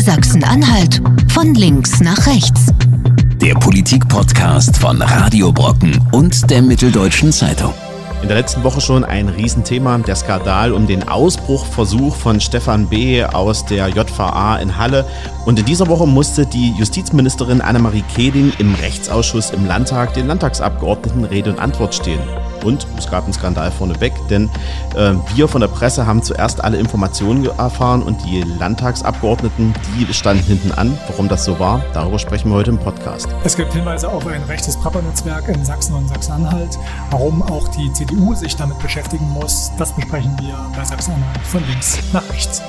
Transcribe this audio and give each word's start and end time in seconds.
Sachsen-Anhalt 0.00 1.02
von 1.30 1.54
links 1.54 2.00
nach 2.00 2.26
rechts. 2.26 2.72
Der 3.36 3.54
Politik-Podcast 3.54 4.78
von 4.78 5.02
Radio 5.02 5.52
Brocken 5.52 6.00
und 6.12 6.50
der 6.50 6.62
Mitteldeutschen 6.62 7.32
Zeitung. 7.32 7.74
In 8.22 8.28
der 8.28 8.38
letzten 8.38 8.62
Woche 8.64 8.80
schon 8.80 9.04
ein 9.04 9.28
Riesenthema, 9.28 9.98
der 9.98 10.16
Skandal 10.16 10.72
um 10.72 10.86
den 10.86 11.06
Ausbruchversuch 11.06 12.16
von 12.16 12.40
Stefan 12.40 12.88
B. 12.88 13.22
aus 13.24 13.66
der 13.66 13.88
JVA 13.88 14.56
in 14.56 14.78
Halle. 14.78 15.04
Und 15.44 15.58
in 15.58 15.66
dieser 15.66 15.88
Woche 15.88 16.06
musste 16.06 16.46
die 16.46 16.72
Justizministerin 16.78 17.60
Annemarie 17.60 18.04
Keding 18.14 18.52
im 18.58 18.74
Rechtsausschuss 18.76 19.50
im 19.50 19.66
Landtag 19.66 20.14
den 20.14 20.26
Landtagsabgeordneten 20.26 21.24
Rede 21.24 21.50
und 21.50 21.58
Antwort 21.58 21.94
stehen. 21.94 22.20
Und 22.64 22.86
es 22.98 23.10
gab 23.10 23.24
einen 23.24 23.32
Skandal 23.32 23.70
vorneweg, 23.70 24.12
denn 24.28 24.50
äh, 24.96 25.14
wir 25.34 25.48
von 25.48 25.60
der 25.60 25.68
Presse 25.68 26.06
haben 26.06 26.22
zuerst 26.22 26.62
alle 26.62 26.78
Informationen 26.78 27.46
erfahren 27.58 28.02
und 28.02 28.18
die 28.24 28.42
Landtagsabgeordneten, 28.42 29.74
die 29.96 30.12
standen 30.12 30.44
hinten 30.44 30.72
an. 30.72 30.98
Warum 31.08 31.28
das 31.28 31.44
so 31.44 31.58
war, 31.58 31.82
darüber 31.92 32.18
sprechen 32.18 32.50
wir 32.50 32.56
heute 32.56 32.70
im 32.70 32.78
Podcast. 32.78 33.28
Es 33.44 33.56
gibt 33.56 33.72
Hinweise 33.72 34.08
auf 34.08 34.26
ein 34.26 34.42
rechtes 34.44 34.76
Prepper-Netzwerk 34.76 35.48
in 35.48 35.64
Sachsen 35.64 35.94
und 35.94 36.08
Sachsen-Anhalt. 36.08 36.78
Warum 37.10 37.42
auch 37.42 37.68
die 37.68 37.92
CDU 37.92 38.34
sich 38.34 38.56
damit 38.56 38.78
beschäftigen 38.80 39.28
muss, 39.30 39.70
das 39.78 39.92
besprechen 39.94 40.36
wir 40.40 40.54
bei 40.76 40.84
Sachsen-Anhalt 40.84 41.40
von 41.46 41.66
links 41.68 41.98
nach 42.12 42.28
rechts. 42.30 42.62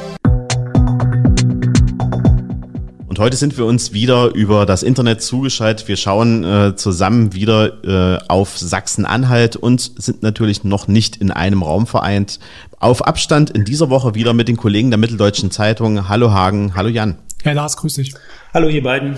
Heute 3.22 3.38
sind 3.38 3.56
wir 3.56 3.68
uns 3.68 3.94
wieder 3.94 4.34
über 4.34 4.66
das 4.66 4.82
Internet 4.82 5.22
zugeschaltet. 5.22 5.88
Wir 5.88 5.96
schauen 5.96 6.44
äh, 6.44 6.76
zusammen 6.76 7.34
wieder 7.36 8.18
äh, 8.18 8.20
auf 8.28 8.58
Sachsen-Anhalt 8.58 9.56
und 9.56 9.92
sind 9.96 10.24
natürlich 10.24 10.64
noch 10.64 10.88
nicht 10.88 11.18
in 11.18 11.30
einem 11.30 11.62
Raum 11.62 11.86
vereint. 11.86 12.40
Auf 12.80 13.06
Abstand 13.06 13.52
in 13.52 13.64
dieser 13.64 13.92
Woche 13.92 14.16
wieder 14.16 14.34
mit 14.34 14.48
den 14.48 14.58
Kollegen 14.58 14.90
der 14.90 14.98
Mitteldeutschen 14.98 15.52
Zeitung. 15.52 16.10
Hallo 16.10 16.32
Hagen, 16.32 16.74
hallo 16.74 16.90
Jan. 16.90 17.16
Herr 17.44 17.54
Lars, 17.54 17.78
grüß 17.78 17.94
dich. 17.94 18.16
Hallo 18.56 18.70
ihr 18.70 18.82
beiden. 18.82 19.16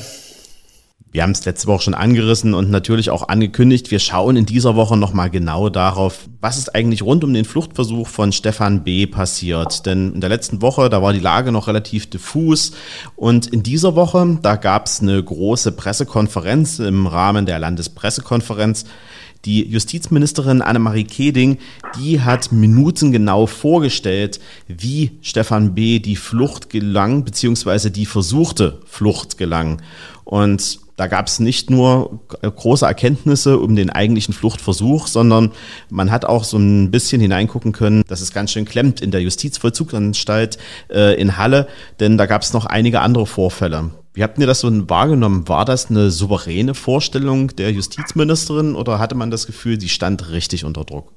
Wir 1.14 1.22
haben 1.22 1.30
es 1.30 1.46
letzte 1.46 1.68
Woche 1.68 1.84
schon 1.84 1.94
angerissen 1.94 2.56
und 2.56 2.72
natürlich 2.72 3.12
auch 3.12 3.28
angekündigt. 3.28 3.92
Wir 3.92 4.00
schauen 4.00 4.36
in 4.36 4.48
dieser 4.48 4.76
Woche 4.76 4.98
nochmal 4.98 5.30
genau 5.30 5.70
darauf, 5.70 6.28
was 6.42 6.58
ist 6.58 6.74
eigentlich 6.74 7.04
rund 7.04 7.24
um 7.24 7.32
den 7.32 7.46
Fluchtversuch 7.46 8.08
von 8.08 8.32
Stefan 8.32 8.84
B. 8.84 9.06
passiert. 9.06 9.86
Denn 9.86 10.16
in 10.16 10.22
der 10.22 10.32
letzten 10.32 10.64
Woche, 10.64 10.90
da 10.90 11.04
war 11.04 11.14
die 11.14 11.20
Lage 11.20 11.52
noch 11.52 11.68
relativ 11.68 12.10
diffus. 12.10 12.72
Und 13.16 13.46
in 13.46 13.62
dieser 13.62 13.94
Woche, 13.94 14.40
da 14.42 14.56
gab 14.56 14.88
es 14.88 15.02
eine 15.02 15.24
große 15.24 15.74
Pressekonferenz 15.74 16.80
im 16.80 17.06
Rahmen 17.06 17.46
der 17.46 17.60
Landespressekonferenz. 17.60 18.86
Die 19.46 19.70
Justizministerin 19.70 20.64
Annemarie 20.64 21.04
Keding, 21.04 21.60
die 22.00 22.22
hat 22.22 22.52
minutengenau 22.52 23.46
vorgestellt, 23.46 24.40
wie 24.68 25.12
Stefan 25.22 25.76
B. 25.76 26.00
die 26.00 26.16
Flucht 26.16 26.72
gelang, 26.72 27.24
beziehungsweise 27.24 27.92
die 27.92 28.08
versuchte 28.08 28.80
Flucht 28.88 29.38
gelang. 29.38 29.80
Und 30.24 30.80
da 30.96 31.08
gab 31.08 31.28
es 31.28 31.40
nicht 31.40 31.70
nur 31.70 32.20
große 32.42 32.86
Erkenntnisse 32.86 33.58
um 33.60 33.76
den 33.76 33.90
eigentlichen 33.90 34.34
Fluchtversuch, 34.34 35.08
sondern 35.08 35.52
man 35.90 36.12
hat 36.12 36.26
auch 36.26 36.44
so 36.44 36.58
ein 36.58 36.92
bisschen 36.92 37.22
hineingucken 37.22 37.72
können, 37.72 38.04
dass 38.08 38.22
es 38.22 38.34
ganz 38.34 38.52
schön 38.52 38.66
klemmt 38.66 39.02
in 39.02 39.12
der 39.12 39.22
Justizvollzugsanstalt 39.22 40.58
äh, 40.90 41.20
in 41.20 41.38
Halle, 41.38 41.68
denn 42.00 42.18
da 42.18 42.26
gab 42.26 42.44
es 42.44 42.54
noch 42.54 42.66
einige 42.66 43.02
andere 43.02 43.26
Vorfälle. 43.26 43.92
Wie 44.14 44.22
habt 44.22 44.38
ihr 44.38 44.46
das 44.46 44.60
so 44.60 44.70
wahrgenommen? 44.90 45.48
War 45.48 45.66
das 45.66 45.90
eine 45.90 46.12
souveräne 46.12 46.76
Vorstellung 46.76 47.48
der 47.56 47.72
Justizministerin 47.72 48.76
oder 48.76 49.00
hatte 49.00 49.16
man 49.16 49.32
das 49.32 49.48
Gefühl, 49.48 49.82
sie 49.82 49.90
stand 49.90 50.30
richtig 50.30 50.66
unter 50.66 50.84
Druck? 50.84 51.14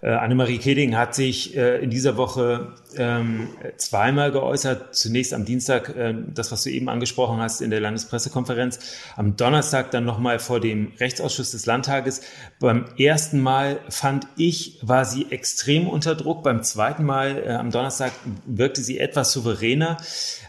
Äh, 0.00 0.10
Annemarie 0.10 0.58
Keding 0.58 0.96
hat 0.96 1.14
sich 1.14 1.56
äh, 1.56 1.78
in 1.78 1.90
dieser 1.90 2.16
Woche 2.16 2.74
ähm, 2.96 3.48
zweimal 3.76 4.30
geäußert. 4.30 4.94
Zunächst 4.94 5.34
am 5.34 5.44
Dienstag, 5.44 5.94
äh, 5.96 6.14
das, 6.32 6.52
was 6.52 6.62
du 6.62 6.70
eben 6.70 6.88
angesprochen 6.88 7.38
hast, 7.40 7.60
in 7.60 7.70
der 7.70 7.80
Landespressekonferenz. 7.80 8.78
Am 9.16 9.36
Donnerstag 9.36 9.90
dann 9.90 10.04
nochmal 10.04 10.38
vor 10.38 10.60
dem 10.60 10.92
Rechtsausschuss 10.98 11.50
des 11.50 11.66
Landtages. 11.66 12.20
Beim 12.60 12.84
ersten 12.96 13.40
Mal 13.40 13.80
fand 13.88 14.28
ich, 14.36 14.78
war 14.82 15.04
sie 15.04 15.26
extrem 15.30 15.88
unter 15.88 16.14
Druck. 16.14 16.44
Beim 16.44 16.62
zweiten 16.62 17.04
Mal, 17.04 17.42
äh, 17.44 17.50
am 17.50 17.70
Donnerstag, 17.70 18.12
wirkte 18.46 18.82
sie 18.82 19.00
etwas 19.00 19.32
souveräner. 19.32 19.96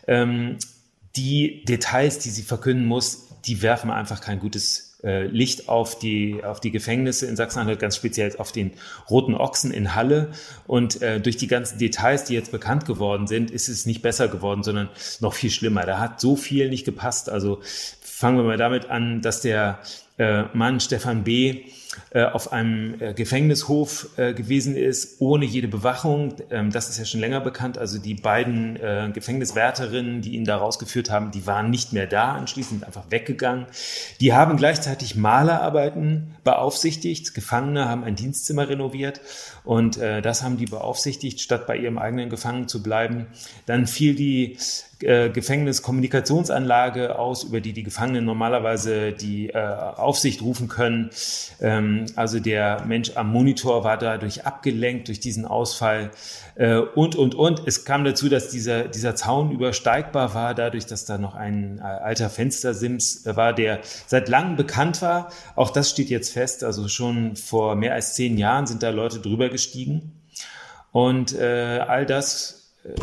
Ähm, 0.08 0.58
die 1.16 1.66
Details, 1.66 2.20
die 2.20 2.30
sie 2.30 2.44
verkünden 2.44 2.86
muss, 2.86 3.30
die 3.46 3.62
werfen 3.64 3.90
einfach 3.90 4.22
kein 4.22 4.40
gutes 4.40 4.89
Licht 5.02 5.70
auf 5.70 5.98
die, 5.98 6.44
auf 6.44 6.60
die 6.60 6.72
Gefängnisse 6.72 7.26
in 7.26 7.36
Sachsen-Anhalt, 7.36 7.80
ganz 7.80 7.96
speziell 7.96 8.36
auf 8.38 8.52
den 8.52 8.72
Roten 9.10 9.34
Ochsen 9.34 9.72
in 9.72 9.96
Halle. 9.96 10.32
Und 10.68 11.02
äh, 11.02 11.22
durch 11.22 11.38
die 11.38 11.48
ganzen 11.48 11.78
Details, 11.78 12.26
die 12.26 12.34
jetzt 12.34 12.52
bekannt 12.52 12.86
geworden 12.86 13.28
sind, 13.28 13.50
ist 13.50 13.70
es 13.70 13.86
nicht 13.86 14.02
besser 14.02 14.28
geworden, 14.28 14.64
sondern 14.64 14.90
noch 15.22 15.34
viel 15.34 15.52
schlimmer. 15.52 15.86
Da 15.86 16.00
hat 16.00 16.20
so 16.20 16.36
viel 16.36 16.70
nicht 16.70 16.86
gepasst. 16.86 17.30
Also 17.30 17.62
fangen 18.02 18.38
wir 18.38 18.44
mal 18.44 18.58
damit 18.58 18.90
an, 18.90 19.22
dass 19.22 19.42
der 19.42 19.80
äh, 20.18 20.44
Mann 20.54 20.82
Stefan 20.82 21.24
B 21.24 21.50
äh, 21.50 21.64
auf 22.14 22.52
einem 22.52 23.02
äh, 23.02 23.14
Gefängnishof 23.14 24.10
äh, 24.18 24.34
gewesen 24.34 24.76
ist, 24.76 25.22
ohne 25.22 25.46
jede 25.46 25.68
Bewachung. 25.68 26.36
Ähm, 26.52 26.72
das 26.72 26.90
ist 26.90 27.00
ja 27.00 27.06
schon 27.06 27.20
länger 27.20 27.40
bekannt. 27.40 27.80
Also 27.80 27.98
die 28.00 28.14
beiden 28.14 28.78
Gefängniswärterinnen, 29.14 30.22
die 30.22 30.36
ihn 30.36 30.46
da 30.46 30.58
rausgeführt 30.58 31.10
haben, 31.10 31.32
die 31.32 31.48
waren 31.48 31.70
nicht 31.70 31.94
mehr 31.94 32.08
da, 32.08 32.34
anschließend 32.34 32.84
einfach 32.84 33.10
weggegangen. 33.10 33.66
Die 34.22 34.34
haben 34.34 34.58
gleichzeitig 34.58 35.16
Malerarbeiten 35.16 36.36
beaufsichtigt. 36.44 37.34
Gefangene 37.34 37.90
haben 37.90 38.04
ein 38.04 38.16
Dienstzimmer 38.16 38.70
renoviert 38.70 39.22
und 39.64 39.98
das 39.98 40.44
haben 40.44 40.58
die 40.58 40.66
beaufsichtigt, 40.66 41.42
statt 41.42 41.66
bei 41.68 41.78
ihrem 41.78 41.98
eigenen 41.98 42.30
Gefangenen 42.30 42.68
zu 42.68 42.84
bleiben. 42.84 43.28
Dann 43.66 43.88
fiel 43.88 44.16
die 44.16 44.58
Gefängniskommunikationsanlage 45.00 47.18
aus, 47.18 47.44
über 47.44 47.62
die 47.62 47.72
die 47.74 47.84
Gefangenen 47.84 48.26
normalerweise 48.26 49.14
die 49.14 49.56
Aufsicht 49.56 50.42
rufen 50.42 50.68
können. 50.68 51.12
Ähm, 51.80 52.06
also 52.16 52.40
der 52.40 52.84
Mensch 52.86 53.12
am 53.16 53.32
Monitor 53.32 53.84
war 53.84 53.98
dadurch 53.98 54.46
abgelenkt 54.46 55.08
durch 55.08 55.20
diesen 55.20 55.46
Ausfall 55.46 56.12
äh, 56.56 56.78
und, 56.78 57.16
und, 57.16 57.36
und. 57.36 57.62
Es 57.66 57.86
kam 57.86 58.04
dazu, 58.04 58.30
dass 58.30 58.50
dieser, 58.50 58.84
dieser 58.84 59.16
Zaun 59.16 59.52
übersteigbar 59.52 60.34
war, 60.34 60.54
dadurch, 60.54 60.86
dass 60.86 61.06
da 61.06 61.18
noch 61.18 61.36
ein 61.36 61.80
äh, 61.80 61.82
alter 61.82 62.30
Fenstersims 62.30 63.26
war, 63.26 63.54
der 63.54 63.80
seit 64.08 64.30
langem 64.30 64.56
bekannt 64.56 65.02
war. 65.02 65.32
Auch 65.56 65.72
das 65.72 65.90
steht 65.90 66.10
jetzt 66.10 66.32
fest. 66.32 66.64
Also 66.64 66.88
schon 66.88 67.36
vor 67.36 67.76
mehr 67.76 67.94
als 67.94 68.14
zehn 68.14 68.38
Jahren 68.38 68.68
sind 68.68 68.84
da 68.84 68.90
Leute 68.90 69.20
drüber 69.20 69.50
gestiegen. 69.50 70.14
Und 70.92 71.34
äh, 71.36 71.84
all 71.88 72.06
das 72.06 72.56
äh, 72.56 72.59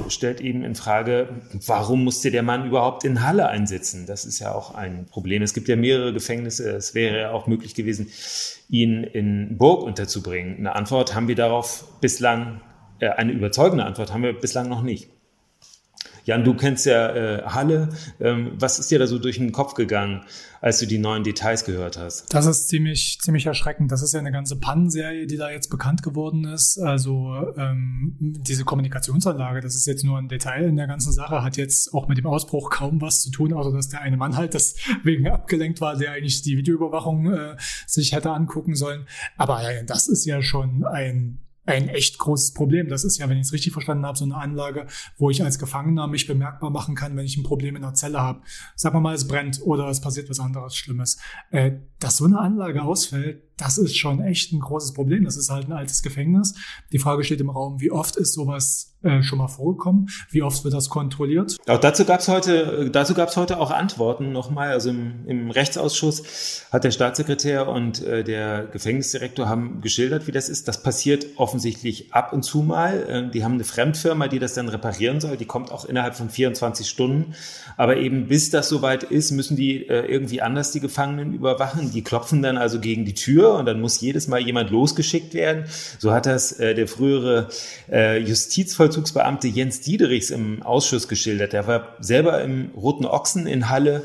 stellt 0.08 0.40
eben 0.40 0.62
in 0.64 0.74
Frage, 0.74 1.28
warum 1.66 2.04
musste 2.04 2.30
der 2.30 2.42
Mann 2.42 2.66
überhaupt 2.66 3.04
in 3.04 3.26
Halle 3.26 3.48
einsitzen? 3.48 4.06
Das 4.06 4.24
ist 4.24 4.38
ja 4.38 4.54
auch 4.54 4.74
ein 4.74 5.06
Problem. 5.06 5.42
Es 5.42 5.54
gibt 5.54 5.68
ja 5.68 5.76
mehrere 5.76 6.12
Gefängnisse. 6.12 6.70
Es 6.70 6.94
wäre 6.94 7.20
ja 7.20 7.30
auch 7.32 7.46
möglich 7.46 7.74
gewesen, 7.74 8.08
ihn 8.68 9.04
in 9.04 9.58
Burg 9.58 9.82
unterzubringen. 9.82 10.56
Eine 10.58 10.74
Antwort 10.74 11.14
haben 11.14 11.28
wir 11.28 11.34
darauf 11.34 11.84
bislang, 12.00 12.60
äh, 12.98 13.08
eine 13.08 13.32
überzeugende 13.32 13.84
Antwort 13.84 14.12
haben 14.12 14.22
wir 14.22 14.32
bislang 14.32 14.68
noch 14.68 14.82
nicht. 14.82 15.08
Jan, 16.26 16.42
du 16.42 16.54
kennst 16.54 16.86
ja 16.86 17.14
äh, 17.14 17.42
Halle. 17.44 17.88
Ähm, 18.18 18.50
was 18.58 18.80
ist 18.80 18.90
dir 18.90 18.98
da 18.98 19.06
so 19.06 19.20
durch 19.20 19.38
den 19.38 19.52
Kopf 19.52 19.74
gegangen, 19.74 20.24
als 20.60 20.80
du 20.80 20.86
die 20.86 20.98
neuen 20.98 21.22
Details 21.22 21.64
gehört 21.64 21.96
hast? 21.96 22.34
Das 22.34 22.46
ist 22.46 22.68
ziemlich, 22.68 23.20
ziemlich 23.20 23.46
erschreckend. 23.46 23.92
Das 23.92 24.02
ist 24.02 24.12
ja 24.12 24.18
eine 24.18 24.32
ganze 24.32 24.58
Pannenserie, 24.58 25.28
die 25.28 25.36
da 25.36 25.50
jetzt 25.50 25.68
bekannt 25.70 26.02
geworden 26.02 26.44
ist. 26.44 26.78
Also 26.80 27.54
ähm, 27.56 28.16
diese 28.18 28.64
Kommunikationsanlage, 28.64 29.60
das 29.60 29.76
ist 29.76 29.86
jetzt 29.86 30.04
nur 30.04 30.18
ein 30.18 30.26
Detail 30.26 30.64
in 30.64 30.74
der 30.74 30.88
ganzen 30.88 31.12
Sache, 31.12 31.44
hat 31.44 31.56
jetzt 31.56 31.94
auch 31.94 32.08
mit 32.08 32.18
dem 32.18 32.26
Ausbruch 32.26 32.70
kaum 32.70 33.00
was 33.00 33.22
zu 33.22 33.30
tun, 33.30 33.52
außer 33.52 33.70
dass 33.70 33.88
der 33.88 34.00
eine 34.00 34.16
Mann 34.16 34.36
halt 34.36 34.54
deswegen 34.54 35.28
abgelenkt 35.30 35.80
war, 35.80 35.96
der 35.96 36.10
eigentlich 36.10 36.42
die 36.42 36.56
Videoüberwachung 36.56 37.32
äh, 37.32 37.56
sich 37.86 38.10
hätte 38.10 38.32
angucken 38.32 38.74
sollen. 38.74 39.06
Aber 39.36 39.62
äh, 39.62 39.84
das 39.84 40.08
ist 40.08 40.24
ja 40.24 40.42
schon 40.42 40.84
ein 40.84 41.38
ein 41.66 41.88
echt 41.88 42.18
großes 42.18 42.54
Problem. 42.54 42.88
Das 42.88 43.04
ist 43.04 43.18
ja, 43.18 43.28
wenn 43.28 43.38
ich 43.38 43.46
es 43.46 43.52
richtig 43.52 43.72
verstanden 43.72 44.06
habe, 44.06 44.16
so 44.16 44.24
eine 44.24 44.36
Anlage, 44.36 44.86
wo 45.18 45.30
ich 45.30 45.42
als 45.42 45.58
Gefangener 45.58 46.06
mich 46.06 46.26
bemerkbar 46.26 46.70
machen 46.70 46.94
kann, 46.94 47.16
wenn 47.16 47.26
ich 47.26 47.36
ein 47.36 47.42
Problem 47.42 47.76
in 47.76 47.82
der 47.82 47.94
Zelle 47.94 48.20
habe. 48.20 48.42
Sagen 48.74 48.96
wir 48.96 49.00
mal, 49.00 49.14
es 49.14 49.26
brennt 49.26 49.60
oder 49.62 49.88
es 49.88 50.00
passiert 50.00 50.30
was 50.30 50.40
anderes 50.40 50.76
Schlimmes. 50.76 51.18
Äh, 51.50 51.72
dass 51.98 52.18
so 52.18 52.24
eine 52.24 52.38
Anlage 52.38 52.82
ausfällt, 52.82 53.42
das 53.56 53.78
ist 53.78 53.96
schon 53.96 54.20
echt 54.22 54.52
ein 54.52 54.60
großes 54.60 54.92
Problem. 54.92 55.24
Das 55.24 55.36
ist 55.36 55.50
halt 55.50 55.68
ein 55.68 55.72
altes 55.72 56.02
Gefängnis. 56.02 56.54
Die 56.92 56.98
Frage 56.98 57.24
steht 57.24 57.40
im 57.40 57.48
Raum, 57.48 57.80
wie 57.80 57.90
oft 57.90 58.16
ist 58.16 58.34
sowas 58.34 58.96
äh, 59.02 59.22
schon 59.22 59.38
mal 59.38 59.48
vorgekommen? 59.48 60.08
Wie 60.30 60.42
oft 60.42 60.62
wird 60.64 60.74
das 60.74 60.90
kontrolliert? 60.90 61.56
Auch 61.66 61.78
dazu 61.78 62.04
gab 62.04 62.20
es 62.20 62.28
heute, 62.28 62.90
dazu 62.90 63.14
gab 63.14 63.30
es 63.30 63.36
heute 63.36 63.58
auch 63.58 63.70
Antworten 63.70 64.32
nochmal. 64.32 64.72
Also 64.72 64.90
im, 64.90 65.26
im, 65.26 65.50
Rechtsausschuss 65.50 66.66
hat 66.70 66.84
der 66.84 66.90
Staatssekretär 66.90 67.68
und 67.68 68.02
äh, 68.02 68.24
der 68.24 68.66
Gefängnisdirektor 68.66 69.48
haben 69.48 69.80
geschildert, 69.80 70.26
wie 70.26 70.32
das 70.32 70.50
ist. 70.50 70.68
Das 70.68 70.82
passiert 70.82 71.26
offensichtlich 71.36 72.12
ab 72.12 72.34
und 72.34 72.42
zu 72.42 72.62
mal. 72.62 73.08
Äh, 73.08 73.30
die 73.30 73.42
haben 73.42 73.54
eine 73.54 73.64
Fremdfirma, 73.64 74.28
die 74.28 74.38
das 74.38 74.52
dann 74.52 74.68
reparieren 74.68 75.20
soll. 75.20 75.38
Die 75.38 75.46
kommt 75.46 75.72
auch 75.72 75.86
innerhalb 75.86 76.14
von 76.14 76.28
24 76.28 76.88
Stunden. 76.88 77.34
Aber 77.78 77.96
eben 77.96 78.28
bis 78.28 78.50
das 78.50 78.68
soweit 78.68 79.02
ist, 79.02 79.30
müssen 79.30 79.56
die 79.56 79.88
äh, 79.88 80.04
irgendwie 80.06 80.42
anders 80.42 80.72
die 80.72 80.80
Gefangenen 80.80 81.32
überwachen. 81.32 81.90
Die 81.92 82.02
klopfen 82.02 82.42
dann 82.42 82.58
also 82.58 82.80
gegen 82.80 83.06
die 83.06 83.14
Tür 83.14 83.45
Tür 83.46 83.54
und 83.54 83.66
dann 83.66 83.80
muss 83.80 84.00
jedes 84.00 84.28
Mal 84.28 84.40
jemand 84.40 84.70
losgeschickt 84.70 85.34
werden. 85.34 85.64
So 85.98 86.12
hat 86.12 86.26
das 86.26 86.52
äh, 86.52 86.74
der 86.74 86.88
frühere 86.88 87.48
äh, 87.90 88.18
Justizvollzugsbeamte 88.18 89.48
Jens 89.48 89.80
Diederichs 89.80 90.30
im 90.30 90.62
Ausschuss 90.62 91.08
geschildert. 91.08 91.52
Der 91.52 91.66
war 91.66 91.96
selber 92.00 92.42
im 92.42 92.70
Roten 92.76 93.06
Ochsen 93.06 93.46
in 93.46 93.68
Halle 93.68 94.02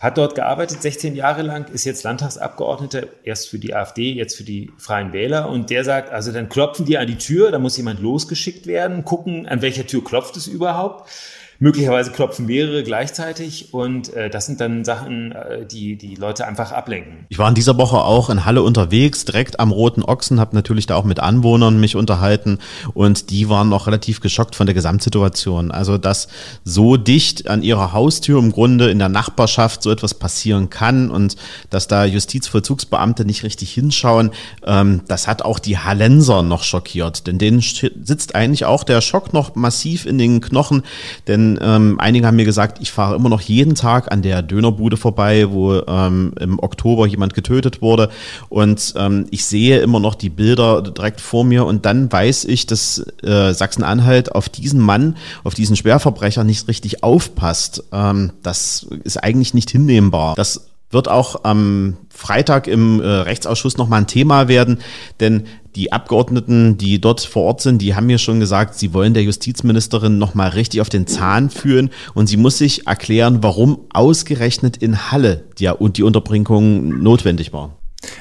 hat 0.00 0.16
dort 0.16 0.36
gearbeitet, 0.36 0.80
16 0.80 1.16
Jahre 1.16 1.42
lang, 1.42 1.68
ist 1.72 1.84
jetzt 1.84 2.04
Landtagsabgeordneter, 2.04 3.08
erst 3.24 3.48
für 3.48 3.58
die 3.58 3.74
AfD, 3.74 4.12
jetzt 4.12 4.36
für 4.36 4.44
die 4.44 4.70
Freien 4.78 5.12
Wähler. 5.12 5.48
Und 5.48 5.70
der 5.70 5.82
sagt, 5.82 6.12
also 6.12 6.30
dann 6.30 6.48
klopfen 6.48 6.86
die 6.86 6.98
an 6.98 7.08
die 7.08 7.18
Tür, 7.18 7.50
da 7.50 7.58
muss 7.58 7.76
jemand 7.76 7.98
losgeschickt 7.98 8.68
werden, 8.68 9.04
gucken, 9.04 9.48
an 9.48 9.60
welcher 9.60 9.88
Tür 9.88 10.04
klopft 10.04 10.36
es 10.36 10.46
überhaupt. 10.46 11.10
Möglicherweise 11.60 12.12
klopfen 12.12 12.46
mehrere 12.46 12.84
gleichzeitig 12.84 13.74
und 13.74 14.14
äh, 14.14 14.30
das 14.30 14.46
sind 14.46 14.60
dann 14.60 14.84
Sachen, 14.84 15.32
äh, 15.32 15.66
die 15.66 15.96
die 15.96 16.14
Leute 16.14 16.46
einfach 16.46 16.70
ablenken. 16.70 17.26
Ich 17.30 17.38
war 17.40 17.48
in 17.48 17.56
dieser 17.56 17.76
Woche 17.76 17.96
auch 17.96 18.30
in 18.30 18.44
Halle 18.44 18.62
unterwegs, 18.62 19.24
direkt 19.24 19.58
am 19.58 19.72
Roten 19.72 20.04
Ochsen, 20.04 20.38
habe 20.38 20.54
natürlich 20.54 20.86
da 20.86 20.94
auch 20.94 21.02
mit 21.02 21.18
Anwohnern 21.18 21.80
mich 21.80 21.96
unterhalten 21.96 22.58
und 22.94 23.30
die 23.30 23.48
waren 23.48 23.68
noch 23.68 23.88
relativ 23.88 24.20
geschockt 24.20 24.54
von 24.54 24.66
der 24.66 24.74
Gesamtsituation. 24.74 25.72
Also 25.72 25.98
dass 25.98 26.28
so 26.62 26.96
dicht 26.96 27.48
an 27.48 27.64
ihrer 27.64 27.92
Haustür 27.92 28.38
im 28.38 28.52
Grunde 28.52 28.88
in 28.88 29.00
der 29.00 29.08
Nachbarschaft 29.08 29.82
so 29.82 29.90
etwas 29.90 30.14
passieren 30.14 30.70
kann 30.70 31.10
und 31.10 31.34
dass 31.70 31.88
da 31.88 32.04
Justizvollzugsbeamte 32.04 33.24
nicht 33.24 33.42
richtig 33.42 33.72
hinschauen, 33.72 34.30
ähm, 34.64 35.00
das 35.08 35.26
hat 35.26 35.42
auch 35.42 35.58
die 35.58 35.78
Hallenser 35.78 36.44
noch 36.44 36.62
schockiert, 36.62 37.26
denn 37.26 37.38
denen 37.38 37.60
sitzt 37.60 38.36
eigentlich 38.36 38.64
auch 38.64 38.84
der 38.84 39.00
Schock 39.00 39.32
noch 39.32 39.56
massiv 39.56 40.06
in 40.06 40.18
den 40.18 40.40
Knochen, 40.40 40.84
denn 41.26 41.47
ähm, 41.62 42.00
einige 42.00 42.26
haben 42.26 42.36
mir 42.36 42.44
gesagt, 42.44 42.78
ich 42.80 42.90
fahre 42.90 43.14
immer 43.14 43.28
noch 43.28 43.40
jeden 43.40 43.74
Tag 43.74 44.10
an 44.12 44.22
der 44.22 44.42
Dönerbude 44.42 44.96
vorbei, 44.96 45.50
wo 45.50 45.74
ähm, 45.86 46.32
im 46.40 46.58
Oktober 46.58 47.06
jemand 47.06 47.34
getötet 47.34 47.80
wurde. 47.80 48.10
Und 48.48 48.94
ähm, 48.96 49.26
ich 49.30 49.44
sehe 49.46 49.78
immer 49.78 50.00
noch 50.00 50.16
die 50.16 50.30
Bilder 50.30 50.82
direkt 50.82 51.20
vor 51.20 51.44
mir 51.44 51.64
und 51.64 51.86
dann 51.86 52.10
weiß 52.10 52.44
ich, 52.44 52.66
dass 52.66 53.04
äh, 53.22 53.52
Sachsen-Anhalt 53.54 54.34
auf 54.34 54.48
diesen 54.48 54.80
Mann, 54.80 55.16
auf 55.44 55.54
diesen 55.54 55.76
Schwerverbrecher 55.76 56.44
nicht 56.44 56.68
richtig 56.68 57.02
aufpasst. 57.02 57.84
Ähm, 57.92 58.32
das 58.42 58.86
ist 59.04 59.22
eigentlich 59.22 59.54
nicht 59.54 59.70
hinnehmbar. 59.70 60.34
Das 60.34 60.68
wird 60.90 61.08
auch 61.08 61.44
am 61.44 61.96
Freitag 62.08 62.66
im 62.66 63.00
äh, 63.00 63.06
Rechtsausschuss 63.06 63.76
nochmal 63.76 64.00
ein 64.00 64.06
Thema 64.06 64.48
werden, 64.48 64.78
denn 65.20 65.44
die 65.78 65.92
Abgeordneten, 65.92 66.76
die 66.76 67.00
dort 67.00 67.20
vor 67.20 67.44
Ort 67.44 67.60
sind, 67.60 67.80
die 67.80 67.94
haben 67.94 68.06
mir 68.06 68.18
schon 68.18 68.40
gesagt, 68.40 68.74
sie 68.74 68.92
wollen 68.92 69.14
der 69.14 69.22
Justizministerin 69.22 70.18
nochmal 70.18 70.50
richtig 70.50 70.80
auf 70.80 70.88
den 70.88 71.06
Zahn 71.06 71.50
führen 71.50 71.90
und 72.14 72.26
sie 72.26 72.36
muss 72.36 72.58
sich 72.58 72.88
erklären, 72.88 73.44
warum 73.44 73.78
ausgerechnet 73.92 74.76
in 74.76 75.12
Halle 75.12 75.44
die, 75.58 75.70
die 75.96 76.02
Unterbringung 76.02 77.00
notwendig 77.00 77.52
war. 77.52 77.76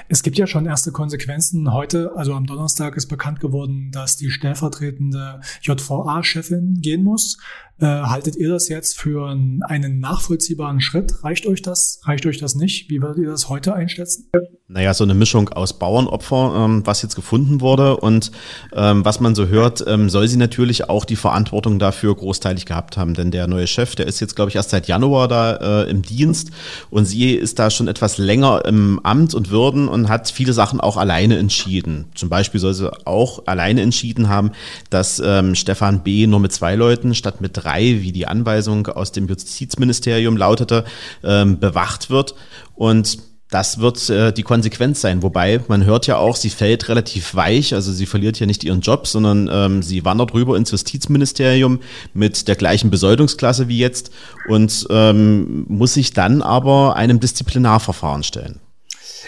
Es 0.08 0.24
gibt 0.24 0.38
ja 0.38 0.48
schon 0.48 0.66
erste 0.66 0.92
Konsequenzen. 0.92 1.74
Heute, 1.74 2.12
also 2.16 2.34
am 2.34 2.46
Donnerstag, 2.46 2.96
ist 2.96 3.08
bekannt 3.08 3.40
geworden, 3.40 3.90
dass 3.92 4.18
die 4.18 4.30
stellvertretende 4.30 5.42
JVA-Chefin 5.62 6.80
gehen 6.82 7.04
muss. 7.04 7.38
Äh, 7.80 7.86
haltet 7.86 8.36
ihr 8.36 8.50
das 8.50 8.70
jetzt 8.70 9.00
für 9.00 9.30
einen 9.30 10.00
nachvollziehbaren 10.00 10.82
Schritt? 10.82 11.24
Reicht 11.24 11.46
euch 11.46 11.62
das? 11.62 12.02
Reicht 12.06 12.26
euch 12.26 12.40
das 12.40 12.56
nicht? 12.56 12.90
Wie 12.90 13.02
würdet 13.04 13.24
ihr 13.24 13.30
das 13.30 13.50
heute 13.50 13.76
einschätzen? 13.76 14.32
Naja, 14.68 14.94
so 14.96 15.04
eine 15.04 15.14
Mischung 15.14 15.50
aus 15.50 15.78
Bauernopfer, 15.78 16.66
ähm, 16.66 16.82
was 16.86 17.04
jetzt 17.04 17.16
gefunden 17.16 17.62
wurde 17.62 17.98
und 17.98 18.32
ähm, 18.74 19.06
was 19.06 19.20
man 19.20 19.36
so 19.36 19.48
hört, 19.48 19.86
ähm, 19.88 20.10
soll 20.10 20.28
sie 20.28 20.38
natürlich 20.38 20.90
auch 20.90 21.06
die 21.06 21.16
Verantwortung 21.16 21.78
dafür 21.78 22.16
großteilig 22.16 22.66
gehabt 22.66 22.98
haben. 22.98 23.14
Denn 23.14 23.30
der 23.30 23.48
neue 23.48 23.68
Chef, 23.68 23.96
der 23.96 24.08
ist 24.08 24.20
jetzt, 24.20 24.36
glaube 24.36 24.50
ich, 24.50 24.56
erst 24.56 24.72
seit 24.72 24.88
Januar 24.88 25.28
da 25.28 25.84
äh, 25.84 25.90
im 25.90 26.02
Dienst 26.02 26.50
und 26.90 27.06
sie 27.06 27.34
ist 27.34 27.60
da 27.60 27.70
schon 27.70 27.88
etwas 27.88 28.18
länger 28.18 28.66
im 28.66 29.00
Amt 29.04 29.36
und 29.36 29.52
Würden 29.52 29.88
und 29.88 30.10
hat 30.10 30.30
viele 30.30 30.52
Sachen 30.52 30.82
auch 30.82 30.98
alleine 30.98 31.38
entschieden. 31.38 32.06
Zum 32.16 32.30
Beispiel 32.30 32.60
soll 32.60 32.74
sie 32.74 32.92
auch 33.06 33.46
alleine 33.46 33.82
entschieden 33.82 34.30
haben, 34.30 34.52
dass 34.90 35.22
ähm, 35.24 35.54
Stefan 35.54 36.04
B. 36.04 36.26
nur 36.26 36.40
mit 36.40 36.52
zwei 36.52 36.76
Leuten 36.76 37.14
statt 37.14 37.40
mit 37.40 37.52
drei, 37.56 37.67
wie 37.76 38.12
die 38.12 38.28
Anweisung 38.28 38.88
aus 38.88 39.12
dem 39.12 39.28
Justizministerium 39.28 40.38
lautete, 40.38 40.86
ähm, 41.24 41.60
bewacht 41.60 42.10
wird. 42.10 42.36
Und 42.76 43.20
das 43.50 43.80
wird 43.80 44.10
äh, 44.10 44.34
die 44.34 44.44
Konsequenz 44.44 45.00
sein. 45.00 45.24
Wobei 45.24 45.62
man 45.68 45.86
hört 45.86 46.06
ja 46.08 46.18
auch, 46.18 46.36
sie 46.36 46.50
fällt 46.50 46.90
relativ 46.90 47.34
weich. 47.34 47.74
Also 47.74 47.94
sie 47.94 48.06
verliert 48.06 48.40
ja 48.40 48.46
nicht 48.46 48.64
ihren 48.64 48.82
Job, 48.82 49.08
sondern 49.08 49.50
ähm, 49.52 49.84
sie 49.84 50.04
wandert 50.04 50.34
rüber 50.34 50.58
ins 50.58 50.72
Justizministerium 50.72 51.80
mit 52.14 52.48
der 52.48 52.56
gleichen 52.56 52.90
Besoldungsklasse 52.90 53.68
wie 53.70 53.78
jetzt 53.78 54.12
und 54.50 54.88
ähm, 54.90 55.66
muss 55.70 55.94
sich 55.94 56.14
dann 56.14 56.42
aber 56.42 56.98
einem 56.98 57.20
Disziplinarverfahren 57.20 58.24
stellen. 58.24 58.60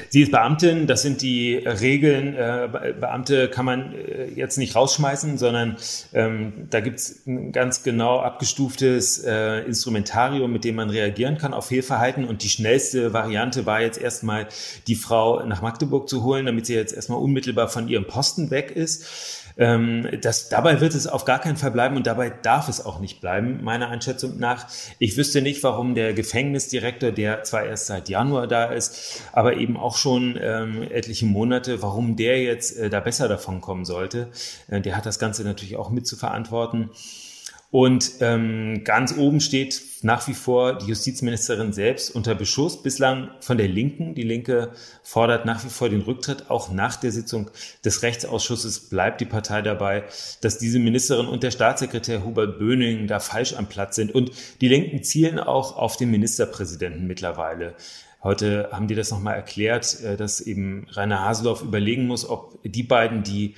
Sie 0.10 0.22
ist 0.22 0.31
Beamtin, 0.31 0.88
das 0.88 1.01
sind 1.01 1.22
die 1.22 1.56
Regeln. 1.56 2.36
Äh, 2.36 2.94
Beamte 3.00 3.50
kann 3.50 3.66
man 3.66 3.94
äh, 3.94 4.25
jetzt 4.36 4.57
nicht 4.57 4.75
rausschmeißen, 4.75 5.38
sondern 5.38 5.78
ähm, 6.13 6.68
da 6.69 6.80
gibt 6.80 7.00
es 7.00 7.25
ein 7.28 7.51
ganz 7.51 7.84
genau 7.84 8.19
abgestuftes 8.19 9.24
äh, 9.24 9.60
Instrumentarium, 9.66 10.51
mit 10.51 10.63
dem 10.63 10.75
man 10.75 10.90
reagieren 10.90 11.38
kann 11.38 11.54
auf 11.54 11.68
Fehlverhalten. 11.68 12.25
Und 12.25 12.44
die 12.44 12.50
schnellste 12.50 13.13
Variante 13.13 13.66
war 13.66 13.81
jetzt 13.81 14.00
erstmal, 14.00 14.48
die 14.88 14.96
Frau 14.96 15.44
nach 15.46 15.62
Magdeburg 15.62 16.07
zu 16.07 16.24
holen, 16.24 16.45
damit 16.45 16.66
sie 16.66 16.75
jetzt 16.75 16.94
erstmal 16.94 17.19
unmittelbar 17.19 17.68
von 17.68 17.88
ihrem 17.88 18.06
Posten 18.06 18.52
weg 18.52 18.72
ist. 18.72 19.06
Ähm, 19.59 20.07
das, 20.21 20.47
dabei 20.47 20.79
wird 20.79 20.95
es 20.95 21.06
auf 21.06 21.25
gar 21.25 21.39
keinen 21.39 21.57
Fall 21.57 21.71
bleiben 21.71 21.97
und 21.97 22.07
dabei 22.07 22.29
darf 22.29 22.69
es 22.69 22.83
auch 22.83 23.00
nicht 23.00 23.19
bleiben, 23.19 23.61
meiner 23.61 23.89
Einschätzung 23.89 24.39
nach. 24.39 24.67
Ich 25.00 25.17
wüsste 25.17 25.41
nicht, 25.41 25.61
warum 25.63 25.95
der 25.95 26.13
Gefängnisdirektor, 26.13 27.11
der 27.11 27.44
zwar 27.44 27.65
erst 27.65 27.88
seit 27.88 28.07
Januar 28.07 28.47
da 28.47 28.65
ist, 28.65 29.21
aber 29.33 29.57
eben 29.57 29.75
auch 29.75 29.97
schon 29.97 30.39
ähm, 30.41 30.81
etliche 30.89 31.25
Monate, 31.25 31.81
warum 31.81 32.15
der 32.15 32.41
jetzt 32.41 32.77
äh, 32.77 32.89
da 32.89 33.01
besser 33.01 33.27
davon 33.27 33.59
kommen 33.59 33.83
sollte. 33.83 34.29
Äh, 34.69 34.79
der 34.79 34.95
hat 34.95 35.06
das 35.06 35.19
Ganze 35.19 35.44
natürlich 35.44 35.75
auch 35.75 35.89
mit 35.89 36.07
zu 36.07 36.15
verantworten. 36.15 36.89
Und 37.71 38.13
ähm, 38.21 38.81
ganz 38.83 39.16
oben 39.16 39.42
steht 39.42 39.80
nach 40.01 40.27
wie 40.27 40.33
vor 40.33 40.80
die 40.80 40.88
Justizministerin 40.88 41.71
selbst 41.71 42.10
unter 42.10 42.33
Beschuss, 42.33 42.81
bislang 42.81 43.30
von 43.42 43.57
der 43.57 43.68
Linken. 43.68 44.16
Die 44.16 44.24
Linke 44.24 44.71
fordert 45.04 45.45
nach 45.45 45.63
wie 45.63 45.69
vor 45.69 45.88
den 45.88 46.01
Rücktritt. 46.01 46.50
Auch 46.50 46.71
nach 46.71 46.95
der 46.95 47.12
Sitzung 47.12 47.51
des 47.86 48.01
Rechtsausschusses 48.01 48.89
bleibt 48.89 49.21
die 49.21 49.25
Partei 49.25 49.62
dabei, 49.62 50.06
dass 50.42 50.57
diese 50.57 50.80
Ministerin 50.80 51.27
und 51.27 51.44
der 51.44 51.51
Staatssekretär 51.51 52.25
Hubert 52.25 52.57
Böning 52.57 53.06
da 53.06 53.19
falsch 53.19 53.54
am 53.54 53.69
Platz 53.69 53.95
sind. 53.95 54.16
Und 54.16 54.31
die 54.62 54.68
Linken 54.68 55.04
zielen 55.04 55.38
auch 55.38 55.77
auf 55.77 55.95
den 55.95 56.10
Ministerpräsidenten 56.10 57.06
mittlerweile. 57.06 57.75
Heute 58.24 58.69
haben 58.71 58.88
die 58.88 58.95
das 58.95 59.12
nochmal 59.12 59.36
erklärt, 59.36 60.01
äh, 60.01 60.18
dass 60.18 60.42
eben 60.42 60.88
Rainer 60.89 61.21
Haseloff 61.21 61.62
überlegen 61.62 62.07
muss, 62.07 62.27
ob 62.27 62.60
die 62.63 62.83
beiden, 62.83 63.24
die 63.24 63.56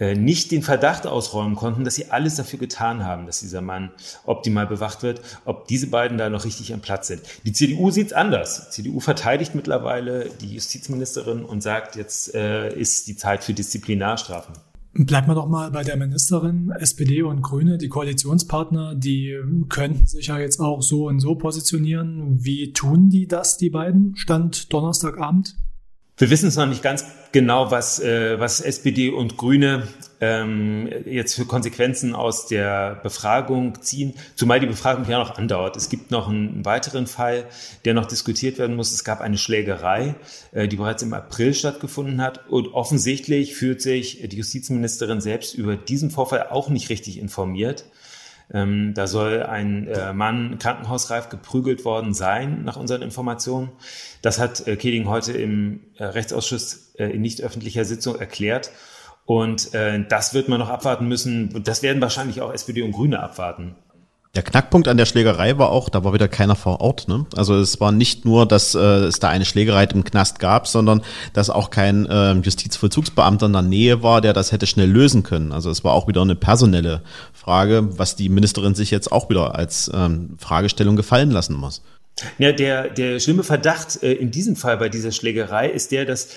nicht 0.00 0.50
den 0.50 0.62
Verdacht 0.62 1.06
ausräumen 1.06 1.54
konnten, 1.54 1.84
dass 1.84 1.94
sie 1.94 2.10
alles 2.10 2.34
dafür 2.34 2.58
getan 2.58 3.04
haben, 3.04 3.26
dass 3.26 3.40
dieser 3.40 3.60
Mann 3.60 3.90
optimal 4.24 4.66
bewacht 4.66 5.02
wird, 5.02 5.20
ob 5.44 5.68
diese 5.68 5.86
beiden 5.86 6.18
da 6.18 6.28
noch 6.28 6.44
richtig 6.44 6.74
am 6.74 6.80
Platz 6.80 7.06
sind. 7.06 7.22
Die 7.44 7.52
CDU 7.52 7.90
sieht 7.90 8.08
es 8.08 8.12
anders. 8.12 8.66
Die 8.66 8.82
CDU 8.82 9.00
verteidigt 9.00 9.54
mittlerweile 9.54 10.30
die 10.40 10.54
Justizministerin 10.54 11.44
und 11.44 11.62
sagt, 11.62 11.96
jetzt 11.96 12.34
äh, 12.34 12.74
ist 12.74 13.06
die 13.06 13.16
Zeit 13.16 13.44
für 13.44 13.54
Disziplinarstrafen. 13.54 14.54
Bleibt 14.96 15.26
man 15.26 15.34
doch 15.34 15.48
mal 15.48 15.72
bei 15.72 15.82
der 15.82 15.96
Ministerin. 15.96 16.70
SPD 16.70 17.22
und 17.22 17.42
Grüne, 17.42 17.78
die 17.78 17.88
Koalitionspartner, 17.88 18.94
die 18.94 19.36
könnten 19.68 20.06
sich 20.06 20.28
ja 20.28 20.38
jetzt 20.38 20.60
auch 20.60 20.82
so 20.82 21.08
und 21.08 21.18
so 21.18 21.34
positionieren. 21.34 22.44
Wie 22.44 22.72
tun 22.72 23.10
die 23.10 23.26
das, 23.26 23.56
die 23.56 23.70
beiden? 23.70 24.14
Stand 24.16 24.72
Donnerstagabend? 24.72 25.56
Wir 26.16 26.30
wissen 26.30 26.46
es 26.46 26.54
noch 26.54 26.66
nicht 26.66 26.82
ganz 26.82 27.04
genau, 27.32 27.72
was, 27.72 27.98
äh, 27.98 28.38
was 28.38 28.60
SPD 28.60 29.10
und 29.10 29.36
Grüne 29.36 29.88
ähm, 30.20 30.88
jetzt 31.06 31.34
für 31.34 31.44
Konsequenzen 31.44 32.14
aus 32.14 32.46
der 32.46 33.00
Befragung 33.02 33.82
ziehen, 33.82 34.14
zumal 34.36 34.60
die 34.60 34.66
Befragung 34.66 35.10
ja 35.10 35.18
noch 35.18 35.36
andauert. 35.36 35.76
Es 35.76 35.88
gibt 35.88 36.12
noch 36.12 36.28
einen 36.28 36.64
weiteren 36.64 37.08
Fall, 37.08 37.46
der 37.84 37.94
noch 37.94 38.06
diskutiert 38.06 38.58
werden 38.58 38.76
muss. 38.76 38.92
Es 38.92 39.02
gab 39.02 39.20
eine 39.20 39.36
Schlägerei, 39.36 40.14
äh, 40.52 40.68
die 40.68 40.76
bereits 40.76 41.02
im 41.02 41.12
April 41.12 41.52
stattgefunden 41.52 42.22
hat. 42.22 42.48
Und 42.48 42.68
offensichtlich 42.68 43.56
fühlt 43.56 43.82
sich 43.82 44.20
die 44.28 44.36
Justizministerin 44.36 45.20
selbst 45.20 45.54
über 45.54 45.74
diesen 45.74 46.12
Vorfall 46.12 46.46
auch 46.50 46.68
nicht 46.68 46.90
richtig 46.90 47.18
informiert. 47.18 47.86
Ähm, 48.52 48.92
da 48.94 49.06
soll 49.06 49.42
ein 49.42 49.88
äh, 49.88 50.12
Mann 50.12 50.58
krankenhausreif 50.58 51.28
geprügelt 51.28 51.84
worden 51.84 52.12
sein, 52.12 52.64
nach 52.64 52.76
unseren 52.76 53.02
Informationen. 53.02 53.72
Das 54.22 54.38
hat 54.38 54.66
äh, 54.66 54.76
Keding 54.76 55.08
heute 55.08 55.32
im 55.32 55.80
äh, 55.96 56.04
Rechtsausschuss 56.04 56.94
äh, 56.98 57.06
in 57.06 57.22
nicht 57.22 57.40
öffentlicher 57.42 57.84
Sitzung 57.84 58.16
erklärt. 58.16 58.70
Und 59.24 59.72
äh, 59.72 60.04
das 60.06 60.34
wird 60.34 60.48
man 60.48 60.60
noch 60.60 60.68
abwarten 60.68 61.08
müssen. 61.08 61.62
Das 61.64 61.82
werden 61.82 62.02
wahrscheinlich 62.02 62.42
auch 62.42 62.52
SPD 62.52 62.82
und 62.82 62.92
Grüne 62.92 63.20
abwarten. 63.20 63.76
Der 64.34 64.42
Knackpunkt 64.42 64.88
an 64.88 64.96
der 64.96 65.06
Schlägerei 65.06 65.58
war 65.58 65.70
auch, 65.70 65.88
da 65.88 66.02
war 66.02 66.12
wieder 66.12 66.26
keiner 66.26 66.56
vor 66.56 66.80
Ort. 66.80 67.06
Ne? 67.06 67.24
Also 67.36 67.54
es 67.56 67.80
war 67.80 67.92
nicht 67.92 68.24
nur, 68.24 68.46
dass 68.46 68.74
äh, 68.74 68.78
es 68.78 69.20
da 69.20 69.28
eine 69.28 69.44
Schlägerei 69.44 69.84
im 69.84 70.02
Knast 70.02 70.40
gab, 70.40 70.66
sondern 70.66 71.02
dass 71.32 71.50
auch 71.50 71.70
kein 71.70 72.06
äh, 72.06 72.32
Justizvollzugsbeamter 72.32 73.46
in 73.46 73.52
der 73.52 73.62
Nähe 73.62 74.02
war, 74.02 74.20
der 74.20 74.32
das 74.32 74.50
hätte 74.50 74.66
schnell 74.66 74.90
lösen 74.90 75.22
können. 75.22 75.52
Also 75.52 75.70
es 75.70 75.84
war 75.84 75.92
auch 75.92 76.08
wieder 76.08 76.22
eine 76.22 76.34
personelle 76.34 77.02
Frage, 77.32 77.96
was 77.96 78.16
die 78.16 78.28
Ministerin 78.28 78.74
sich 78.74 78.90
jetzt 78.90 79.12
auch 79.12 79.30
wieder 79.30 79.54
als 79.54 79.88
ähm, 79.94 80.36
Fragestellung 80.38 80.96
gefallen 80.96 81.30
lassen 81.30 81.54
muss. 81.54 81.82
Ja, 82.38 82.52
der, 82.52 82.90
der 82.90 83.20
schlimme 83.20 83.44
Verdacht 83.44 84.02
äh, 84.02 84.12
in 84.12 84.32
diesem 84.32 84.56
Fall 84.56 84.78
bei 84.78 84.88
dieser 84.88 85.12
Schlägerei 85.12 85.68
ist 85.68 85.92
der, 85.92 86.04
dass 86.04 86.28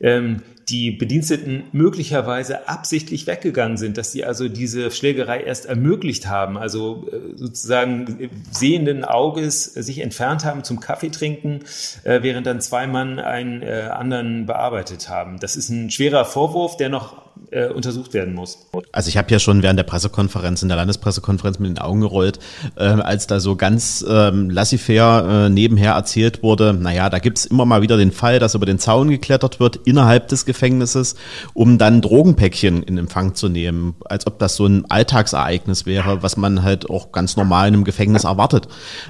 ähm, 0.00 0.42
die 0.68 0.90
Bediensteten 0.90 1.64
möglicherweise 1.72 2.68
absichtlich 2.68 3.26
weggegangen 3.26 3.76
sind, 3.76 3.98
dass 3.98 4.12
sie 4.12 4.24
also 4.24 4.48
diese 4.48 4.90
Schlägerei 4.90 5.40
erst 5.40 5.66
ermöglicht 5.66 6.26
haben, 6.26 6.56
also 6.56 7.06
äh, 7.12 7.36
sozusagen 7.36 8.30
sehenden 8.50 9.04
Auges 9.04 9.64
sich 9.64 10.00
entfernt 10.00 10.44
haben 10.44 10.64
zum 10.64 10.80
Kaffee 10.80 11.10
trinken, 11.10 11.60
äh, 12.04 12.22
während 12.22 12.46
dann 12.46 12.60
zwei 12.60 12.86
Mann 12.86 13.18
einen 13.18 13.62
äh, 13.62 13.88
anderen 13.92 14.46
bearbeitet 14.46 15.08
haben. 15.08 15.38
Das 15.38 15.56
ist 15.56 15.68
ein 15.68 15.90
schwerer 15.90 16.24
Vorwurf, 16.24 16.76
der 16.76 16.88
noch 16.88 17.24
äh, 17.50 17.66
untersucht 17.66 18.14
werden 18.14 18.34
muss. 18.34 18.58
Also 18.92 19.08
ich 19.08 19.16
habe 19.16 19.30
ja 19.30 19.38
schon 19.38 19.62
während 19.62 19.78
der 19.78 19.84
Pressekonferenz, 19.84 20.62
in 20.62 20.68
der 20.68 20.76
Landespressekonferenz 20.76 21.58
mit 21.58 21.70
den 21.70 21.78
Augen 21.78 22.00
gerollt, 22.00 22.38
äh, 22.76 22.84
als 22.84 23.26
da 23.26 23.40
so 23.40 23.56
ganz 23.56 24.04
ähm, 24.08 24.50
laissez-faire 24.50 25.46
äh, 25.46 25.48
nebenher 25.50 25.92
erzählt 25.92 26.42
wurde, 26.42 26.74
naja, 26.74 27.10
da 27.10 27.18
gibt's 27.18 27.44
immer 27.44 27.64
mal 27.64 27.82
wieder 27.82 27.96
den 27.96 28.12
Fall, 28.12 28.38
dass 28.38 28.54
über 28.54 28.66
den 28.66 28.78
Zaun 28.78 29.08
geklettert 29.08 29.60
wird 29.60 29.76
innerhalb 29.84 30.28
des 30.28 30.46
Gefängnisses, 30.46 31.14
um 31.52 31.78
dann 31.78 32.00
Drogenpäckchen 32.00 32.82
in 32.82 32.98
Empfang 32.98 33.34
zu 33.34 33.48
nehmen, 33.48 33.94
als 34.04 34.26
ob 34.26 34.38
das 34.38 34.56
so 34.56 34.66
ein 34.66 34.90
Alltagsereignis 34.90 35.86
wäre, 35.86 36.22
was 36.22 36.36
man 36.36 36.62
halt 36.62 36.90
auch 36.90 37.12
ganz 37.12 37.36
normal 37.36 37.68
in 37.68 37.74
einem 37.74 37.84
Gefängnis 37.84 38.24
erwartet. 38.24 38.68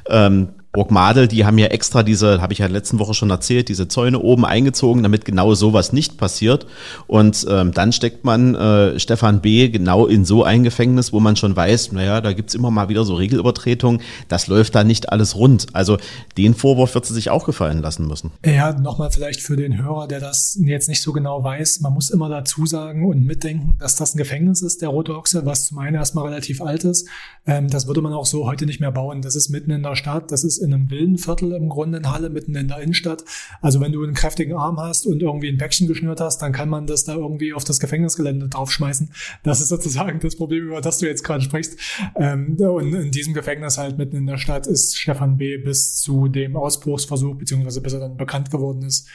Ähm, 0.09 0.50
Burgmadel, 0.75 1.28
die 1.28 1.47
haben 1.47 1.57
ja 1.57 1.69
extra 1.69 2.02
diese, 2.02 2.43
habe 2.43 2.52
ich 2.52 2.59
ja 2.59 2.66
letzten 2.66 2.99
Woche 2.99 3.14
schon 3.14 3.31
erzählt, 3.31 3.69
diese 3.69 3.87
Zäune 3.87 4.19
oben 4.19 4.45
eingezogen, 4.45 5.04
damit 5.04 5.25
genau 5.25 5.54
sowas 5.54 5.93
nicht 5.93 6.19
passiert. 6.19 6.66
Und 7.07 7.47
ähm, 7.49 7.71
dann 7.71 7.93
steckt 7.93 8.25
man 8.25 8.57
äh, 8.57 8.99
Stefan 8.99 9.40
B. 9.40 9.69
genau 9.69 10.07
in 10.07 10.25
so 10.25 10.43
ein 10.43 10.64
Gefängnis, 10.64 11.12
wo 11.12 11.21
man 11.21 11.37
schon 11.37 11.54
weiß, 11.54 11.93
naja, 11.93 12.21
da 12.21 12.33
gibt's 12.33 12.57
immer 12.57 12.73
mal 12.73 12.88
wieder 12.88 13.04
so 13.04 13.14
Regelübertretungen. 13.14 14.00
Das 14.26 14.49
läuft 14.49 14.75
da 14.75 14.83
nicht 14.83 15.12
alles 15.12 15.37
rund. 15.37 15.69
Also 15.75 15.97
den 16.37 16.54
Vorwurf 16.54 16.97
wird 16.97 17.07
sie 17.07 17.14
sich 17.14 17.31
auch 17.31 17.47
gefallen 17.47 17.81
lassen 17.81 18.09
müssen. 18.09 18.33
Ja, 18.45 18.73
nochmal 18.73 19.12
vielleicht 19.12 19.43
für 19.43 19.57
den 19.57 19.81
Hörer, 19.81 20.09
der 20.09 20.19
das 20.19 20.59
jetzt 20.61 20.88
nicht 20.88 21.02
so 21.02 21.12
genau 21.12 21.45
weiß. 21.45 21.83
Man 21.83 21.95
muss 21.95 22.11
immer 22.11 22.28
dazu 22.28 22.66
sagen 22.66 23.07
und 23.07 23.25
mitdenken, 23.25 23.76
dass 23.78 23.95
das 23.95 24.16
ein 24.16 24.19
Gefängnis 24.19 24.61
ist, 24.61 24.83
der 24.83 24.88
Rote 24.88 25.16
Ochse, 25.16 25.47
was 25.47 25.66
zum 25.66 25.78
einen 25.78 25.95
erstmal 25.95 26.25
relativ 26.25 26.61
alt 26.61 26.83
ist. 26.83 27.09
Ähm, 27.47 27.71
das 27.71 27.87
würde 27.87 28.02
man 28.02 28.12
auch 28.12 28.26
so 28.26 28.45
heute 28.45 28.66
nicht 28.66 28.81
mehr 28.81 28.90
bauen. 28.90 29.23
Das 29.23 29.37
ist 29.37 29.50
mitten 29.50 29.71
in 29.71 29.85
der 29.85 29.95
Stadt, 29.95 30.33
das 30.33 30.43
ist 30.43 30.63
in 30.64 30.75
einem 30.75 30.90
wilden 30.90 31.18
Viertel 31.18 31.52
im 31.52 31.68
Grunde 31.68 31.99
in 31.99 32.11
Halle, 32.11 32.30
mitten 32.30 32.54
in 32.56 32.68
der 32.68 32.80
Innenstadt. 32.80 33.25
Also 33.61 33.80
wenn 33.80 33.92
du 33.92 34.02
einen 34.02 34.14
kräftigen 34.14 34.54
Arm 34.54 34.80
hast 34.80 35.06
und 35.06 35.23
irgendwie 35.23 35.49
ein 35.49 35.59
Päckchen 35.59 35.87
geschnürt 35.87 36.21
hast, 36.21 36.38
dann 36.38 36.52
kann 36.52 36.68
man 36.68 36.87
das 36.87 37.04
da 37.04 37.14
irgendwie 37.14 37.52
auf 37.52 37.64
das 37.64 37.78
Gefängnisgelände 37.78 38.49
draufschmeißen. 38.49 39.11
Das 39.42 39.61
ist 39.61 39.68
sozusagen 39.68 40.18
das 40.21 40.37
Problem, 40.37 40.66
über 40.66 40.80
das 40.80 40.99
du 40.99 41.06
jetzt 41.06 41.23
gerade 41.23 41.42
sprichst. 41.42 41.78
Ähm, 42.16 42.56
und 42.59 42.94
in 42.94 43.11
diesem 43.11 43.35
Gefängnis 43.35 43.78
halt 43.78 43.99
mitten 43.99 44.16
in 44.16 44.26
der 44.26 44.38
Stadt 44.38 44.66
ist 44.66 44.99
Stefan 44.99 45.37
B. 45.37 45.59
bis 45.59 46.00
zu 46.00 46.28
dem 46.28 46.56
Ausbruchsversuch, 46.56 47.37
beziehungsweise 47.37 47.80
bis 47.80 47.92
er 47.92 48.00
dann 48.00 48.16
bekannt 48.16 48.50
geworden 48.50 48.83
ist, 48.83 49.09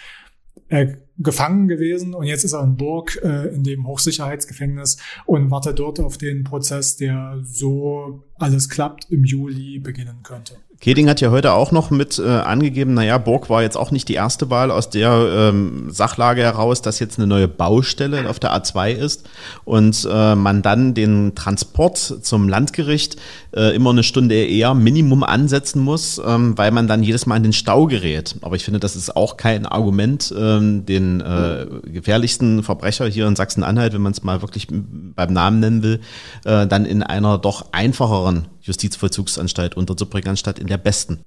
äh, 0.69 0.97
gefangen 1.17 1.67
gewesen 1.67 2.13
und 2.13 2.25
jetzt 2.25 2.43
ist 2.43 2.53
er 2.53 2.63
in 2.63 2.77
Burg 2.77 3.19
äh, 3.23 3.47
in 3.53 3.63
dem 3.63 3.87
Hochsicherheitsgefängnis 3.87 4.97
und 5.25 5.51
wartet 5.51 5.79
dort 5.79 5.99
auf 5.99 6.17
den 6.17 6.43
Prozess, 6.43 6.95
der 6.95 7.39
so 7.43 8.23
alles 8.35 8.69
klappt 8.69 9.09
im 9.09 9.23
Juli 9.23 9.79
beginnen 9.79 10.21
könnte. 10.23 10.57
Keding 10.81 11.09
hat 11.09 11.19
ja 11.19 11.29
heute 11.29 11.51
auch 11.51 11.73
noch 11.73 11.89
mit 11.89 12.19
äh, 12.19 12.25
angegeben, 12.25 12.93
naja, 12.93 13.17
Burg 13.17 13.49
war 13.49 13.61
jetzt 13.61 13.75
auch 13.75 13.91
nicht 13.91 14.07
die 14.07 14.13
erste 14.13 14.49
Wahl 14.49 14.71
aus 14.71 14.89
der 14.89 15.11
ähm, 15.11 15.91
Sachlage 15.91 16.41
heraus, 16.41 16.81
dass 16.81 16.99
jetzt 16.99 17.17
eine 17.17 17.27
neue 17.27 17.49
Baustelle 17.49 18.29
auf 18.29 18.39
der 18.39 18.55
A2 18.55 18.91
ist 18.91 19.27
und 19.65 20.07
äh, 20.09 20.35
man 20.35 20.61
dann 20.61 20.93
den 20.93 21.35
Transport 21.35 21.97
zum 21.97 22.47
Landgericht 22.47 23.17
äh, 23.53 23.75
immer 23.75 23.89
eine 23.89 24.03
Stunde 24.03 24.35
eher 24.35 24.73
Minimum 24.73 25.23
ansetzen 25.23 25.81
muss, 25.81 26.21
ähm, 26.25 26.57
weil 26.57 26.71
man 26.71 26.87
dann 26.87 27.03
jedes 27.03 27.25
Mal 27.25 27.35
in 27.35 27.43
den 27.43 27.53
Stau 27.53 27.87
gerät. 27.87 28.35
Aber 28.41 28.55
ich 28.55 28.63
finde, 28.63 28.79
das 28.79 28.95
ist 28.95 29.17
auch 29.17 29.35
kein 29.35 29.65
Argument, 29.65 30.33
ähm, 30.37 30.85
den 30.85 31.19
äh, 31.19 31.65
gefährlichsten 31.83 32.63
Verbrecher 32.63 33.05
hier 33.07 33.27
in 33.27 33.35
Sachsen-Anhalt, 33.35 33.93
wenn 33.93 34.01
man 34.01 34.13
es 34.13 34.23
mal 34.23 34.41
wirklich 34.41 34.67
beim 34.69 35.33
Namen 35.33 35.59
nennen 35.59 35.83
will, 35.83 35.99
äh, 36.45 36.67
dann 36.67 36.85
in 36.85 37.03
einer 37.03 37.37
doch 37.37 37.65
einfacheren 37.73 38.45
Justizvollzugsanstalt 38.69 39.75
unterzubringen, 39.75 40.29
anstatt 40.29 40.59
in 40.59 40.67
der 40.67 40.77
besten. 40.77 41.19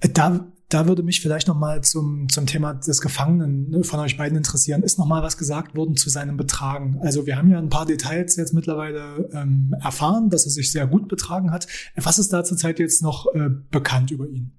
Da, 0.00 0.46
da 0.68 0.86
würde 0.86 1.02
mich 1.02 1.20
vielleicht 1.20 1.48
nochmal 1.48 1.82
zum, 1.82 2.28
zum 2.28 2.46
Thema 2.46 2.74
des 2.74 3.00
Gefangenen 3.00 3.70
ne, 3.70 3.84
von 3.84 4.00
euch 4.00 4.16
beiden 4.16 4.36
interessieren. 4.36 4.82
Ist 4.82 4.98
nochmal 4.98 5.22
was 5.22 5.36
gesagt 5.36 5.74
worden 5.76 5.96
zu 5.96 6.10
seinem 6.10 6.36
Betragen? 6.36 6.98
Also 7.02 7.26
wir 7.26 7.36
haben 7.36 7.50
ja 7.50 7.58
ein 7.58 7.68
paar 7.68 7.86
Details 7.86 8.36
jetzt 8.36 8.52
mittlerweile 8.52 9.28
ähm, 9.32 9.74
erfahren, 9.80 10.30
dass 10.30 10.44
er 10.44 10.50
sich 10.50 10.72
sehr 10.72 10.86
gut 10.86 11.08
betragen 11.08 11.50
hat. 11.50 11.66
Was 11.96 12.18
ist 12.18 12.32
da 12.32 12.44
zurzeit 12.44 12.78
jetzt 12.78 13.02
noch 13.02 13.32
äh, 13.34 13.50
bekannt 13.70 14.10
über 14.10 14.26
ihn? 14.26 14.52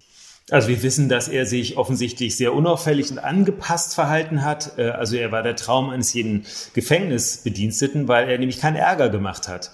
Also 0.52 0.68
wir 0.68 0.84
wissen, 0.84 1.08
dass 1.08 1.30
er 1.30 1.46
sich 1.46 1.78
offensichtlich 1.78 2.36
sehr 2.36 2.54
unauffällig 2.54 3.10
und 3.12 3.20
angepasst 3.20 3.96
verhalten 3.96 4.44
hat. 4.44 4.78
Äh, 4.78 4.90
also 4.90 5.16
er 5.16 5.32
war 5.32 5.42
der 5.42 5.56
Traum 5.56 5.90
eines 5.90 6.13
jeden 6.13 6.46
Gefängnisbediensteten, 6.74 8.08
weil 8.08 8.30
er 8.30 8.38
nämlich 8.38 8.60
keinen 8.60 8.75
Ärger 8.75 9.10
gemacht 9.10 9.48
hat. 9.48 9.72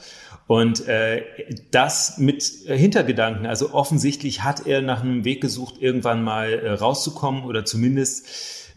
Und 0.50 0.88
äh, 0.88 1.26
das 1.70 2.18
mit 2.18 2.42
Hintergedanken. 2.66 3.46
Also 3.46 3.72
offensichtlich 3.72 4.44
hat 4.44 4.66
er 4.66 4.82
nach 4.82 5.04
einem 5.04 5.24
Weg 5.24 5.42
gesucht, 5.42 5.76
irgendwann 5.80 6.24
mal 6.24 6.52
äh, 6.52 6.72
rauszukommen 6.72 7.44
oder 7.44 7.66
zumindest 7.66 8.26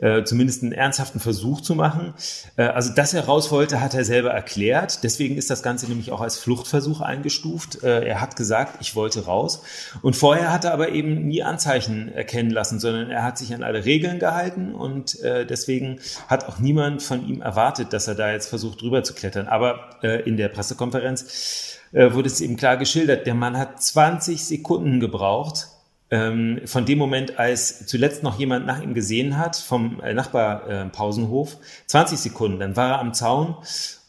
äh, 0.02 0.24
zumindest 0.24 0.62
einen 0.62 0.72
ernsthaften 0.72 1.20
Versuch 1.20 1.60
zu 1.60 1.74
machen. 1.74 2.12
Äh, 2.56 2.64
also, 2.64 2.92
dass 2.92 3.14
er 3.14 3.24
raus 3.24 3.50
wollte, 3.52 3.80
hat 3.80 3.94
er 3.94 4.04
selber 4.04 4.30
erklärt. 4.30 5.04
Deswegen 5.04 5.36
ist 5.36 5.48
das 5.48 5.62
Ganze 5.62 5.86
nämlich 5.86 6.10
auch 6.10 6.20
als 6.20 6.36
Fluchtversuch 6.36 7.00
eingestuft. 7.00 7.82
Äh, 7.84 8.04
er 8.04 8.20
hat 8.20 8.34
gesagt, 8.36 8.78
ich 8.80 8.96
wollte 8.96 9.24
raus. 9.24 9.62
Und 10.02 10.16
vorher 10.16 10.52
hat 10.52 10.64
er 10.64 10.72
aber 10.72 10.90
eben 10.90 11.26
nie 11.26 11.44
Anzeichen 11.44 12.12
erkennen 12.12 12.50
lassen, 12.50 12.80
sondern 12.80 13.10
er 13.10 13.22
hat 13.22 13.38
sich 13.38 13.54
an 13.54 13.62
alle 13.62 13.84
Regeln 13.84 14.18
gehalten 14.18 14.74
und 14.74 15.20
äh, 15.20 15.46
deswegen 15.46 16.00
hat 16.26 16.48
auch 16.48 16.58
niemand 16.58 17.02
von 17.02 17.24
ihm 17.26 17.40
erwartet, 17.40 17.92
dass 17.92 18.08
er 18.08 18.16
da 18.16 18.32
jetzt 18.32 18.48
versucht, 18.48 18.82
drüber 18.82 19.04
zu 19.04 19.14
klettern. 19.14 19.46
Aber 19.46 19.90
äh, 20.02 20.22
in 20.22 20.36
der 20.36 20.48
Pressekonferenz 20.48 21.78
äh, 21.92 22.12
wurde 22.12 22.26
es 22.26 22.40
eben 22.40 22.56
klar 22.56 22.76
geschildert, 22.76 23.26
der 23.26 23.34
Mann 23.34 23.56
hat 23.56 23.80
20 23.80 24.44
Sekunden 24.44 24.98
gebraucht, 24.98 25.68
ähm, 26.12 26.60
von 26.66 26.84
dem 26.84 26.98
Moment, 26.98 27.38
als 27.38 27.86
zuletzt 27.86 28.22
noch 28.22 28.38
jemand 28.38 28.66
nach 28.66 28.82
ihm 28.82 28.92
gesehen 28.92 29.38
hat, 29.38 29.56
vom 29.56 29.98
äh, 30.02 30.12
Nachbarpausenhof, 30.12 31.54
äh, 31.54 31.86
20 31.86 32.18
Sekunden, 32.18 32.60
dann 32.60 32.76
war 32.76 32.90
er 32.90 32.98
am 33.00 33.14
Zaun 33.14 33.56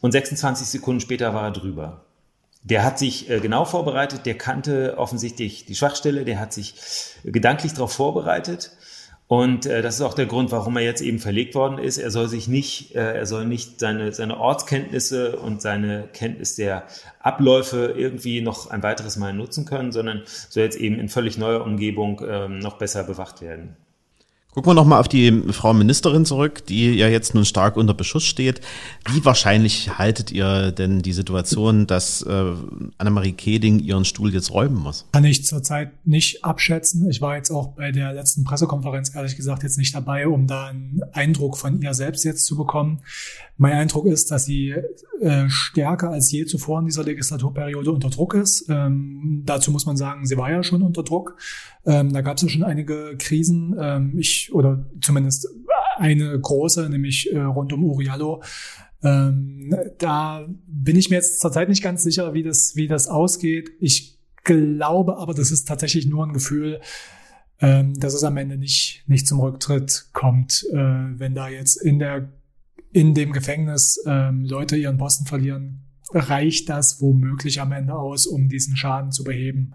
und 0.02 0.12
26 0.12 0.66
Sekunden 0.66 1.00
später 1.00 1.32
war 1.32 1.44
er 1.44 1.50
drüber. 1.50 2.04
Der 2.62 2.84
hat 2.84 2.98
sich 2.98 3.30
äh, 3.30 3.40
genau 3.40 3.64
vorbereitet, 3.64 4.26
der 4.26 4.36
kannte 4.36 4.98
offensichtlich 4.98 5.64
die 5.64 5.74
Schwachstelle, 5.74 6.26
der 6.26 6.38
hat 6.38 6.52
sich 6.52 6.74
gedanklich 7.24 7.72
darauf 7.72 7.92
vorbereitet 7.92 8.72
und 9.26 9.64
äh, 9.64 9.80
das 9.80 9.96
ist 9.96 10.00
auch 10.02 10.14
der 10.14 10.26
Grund, 10.26 10.52
warum 10.52 10.76
er 10.76 10.82
jetzt 10.82 11.00
eben 11.00 11.18
verlegt 11.18 11.54
worden 11.54 11.78
ist. 11.78 11.96
Er 11.96 12.10
soll 12.10 12.28
sich 12.28 12.46
nicht, 12.46 12.94
äh, 12.94 13.14
er 13.14 13.26
soll 13.26 13.46
nicht 13.46 13.80
seine, 13.80 14.12
seine 14.12 14.38
Ortskenntnisse 14.38 15.36
und 15.36 15.62
seine 15.62 16.08
Kenntnis 16.12 16.56
der 16.56 16.84
Abläufe 17.20 17.94
irgendwie 17.96 18.42
noch 18.42 18.70
ein 18.70 18.82
weiteres 18.82 19.16
Mal 19.16 19.32
nutzen 19.32 19.64
können, 19.64 19.92
sondern 19.92 20.22
soll 20.26 20.62
jetzt 20.62 20.76
eben 20.76 20.98
in 20.98 21.08
völlig 21.08 21.38
neuer 21.38 21.64
Umgebung 21.64 22.20
ähm, 22.26 22.58
noch 22.58 22.76
besser 22.76 23.02
bewacht 23.02 23.40
werden. 23.40 23.76
Gucken 24.54 24.70
wir 24.70 24.74
nochmal 24.74 25.00
auf 25.00 25.08
die 25.08 25.42
Frau 25.50 25.74
Ministerin 25.74 26.24
zurück, 26.24 26.64
die 26.66 26.92
ja 26.92 27.08
jetzt 27.08 27.34
nun 27.34 27.44
stark 27.44 27.76
unter 27.76 27.92
Beschuss 27.92 28.22
steht. 28.22 28.60
Wie 29.10 29.24
wahrscheinlich 29.24 29.98
haltet 29.98 30.30
ihr 30.30 30.70
denn 30.70 31.02
die 31.02 31.12
Situation, 31.12 31.88
dass 31.88 32.22
äh, 32.22 32.52
Annemarie 32.96 33.32
Keding 33.32 33.80
ihren 33.80 34.04
Stuhl 34.04 34.32
jetzt 34.32 34.52
räumen 34.52 34.76
muss? 34.76 35.06
Kann 35.10 35.24
ich 35.24 35.44
zurzeit 35.44 35.90
nicht 36.06 36.44
abschätzen. 36.44 37.10
Ich 37.10 37.20
war 37.20 37.36
jetzt 37.36 37.50
auch 37.50 37.74
bei 37.74 37.90
der 37.90 38.12
letzten 38.12 38.44
Pressekonferenz 38.44 39.12
ehrlich 39.12 39.34
gesagt 39.34 39.64
jetzt 39.64 39.76
nicht 39.76 39.92
dabei, 39.92 40.28
um 40.28 40.46
da 40.46 40.66
einen 40.66 41.02
Eindruck 41.12 41.56
von 41.56 41.82
ihr 41.82 41.92
selbst 41.92 42.24
jetzt 42.24 42.46
zu 42.46 42.56
bekommen. 42.56 43.00
Mein 43.56 43.72
Eindruck 43.72 44.06
ist, 44.06 44.30
dass 44.30 44.44
sie 44.44 44.74
äh, 45.20 45.48
stärker 45.48 46.10
als 46.10 46.30
je 46.30 46.44
zuvor 46.44 46.80
in 46.80 46.86
dieser 46.86 47.04
Legislaturperiode 47.04 47.90
unter 47.90 48.10
Druck 48.10 48.34
ist. 48.34 48.66
Ähm, 48.68 49.42
dazu 49.46 49.70
muss 49.70 49.86
man 49.86 49.96
sagen, 49.96 50.26
sie 50.26 50.36
war 50.36 50.50
ja 50.50 50.62
schon 50.62 50.82
unter 50.82 51.02
Druck. 51.02 51.36
Ähm, 51.86 52.12
da 52.12 52.22
gab 52.22 52.36
es 52.36 52.42
ja 52.42 52.48
schon 52.48 52.62
einige 52.62 53.16
Krisen. 53.18 53.76
Ähm, 53.78 54.18
ich 54.18 54.43
oder 54.52 54.84
zumindest 55.00 55.48
eine 55.96 56.38
große, 56.38 56.88
nämlich 56.88 57.32
äh, 57.32 57.38
rund 57.38 57.72
um 57.72 57.84
Uriallo. 57.84 58.42
Ähm, 59.02 59.74
da 59.98 60.46
bin 60.66 60.96
ich 60.96 61.10
mir 61.10 61.16
jetzt 61.16 61.40
zurzeit 61.40 61.68
nicht 61.68 61.82
ganz 61.82 62.02
sicher, 62.02 62.34
wie 62.34 62.42
das, 62.42 62.74
wie 62.74 62.88
das 62.88 63.08
ausgeht. 63.08 63.70
Ich 63.80 64.18
glaube 64.42 65.18
aber, 65.18 65.34
das 65.34 65.50
ist 65.50 65.66
tatsächlich 65.68 66.06
nur 66.06 66.26
ein 66.26 66.32
Gefühl, 66.32 66.80
ähm, 67.60 67.98
dass 67.98 68.14
es 68.14 68.24
am 68.24 68.36
Ende 68.36 68.56
nicht, 68.56 69.04
nicht 69.06 69.26
zum 69.26 69.40
Rücktritt 69.40 70.06
kommt, 70.12 70.66
äh, 70.72 70.76
wenn 70.76 71.34
da 71.34 71.48
jetzt 71.48 71.76
in 71.76 71.98
der 71.98 72.32
in 72.92 73.12
dem 73.12 73.32
Gefängnis 73.32 74.00
ähm, 74.06 74.44
Leute 74.44 74.76
ihren 74.76 74.98
Posten 74.98 75.26
verlieren, 75.26 75.80
reicht 76.14 76.68
das 76.68 77.00
womöglich 77.00 77.60
am 77.60 77.72
Ende 77.72 77.94
aus, 77.94 78.26
um 78.26 78.48
diesen 78.48 78.76
Schaden 78.76 79.12
zu 79.12 79.24
beheben 79.24 79.74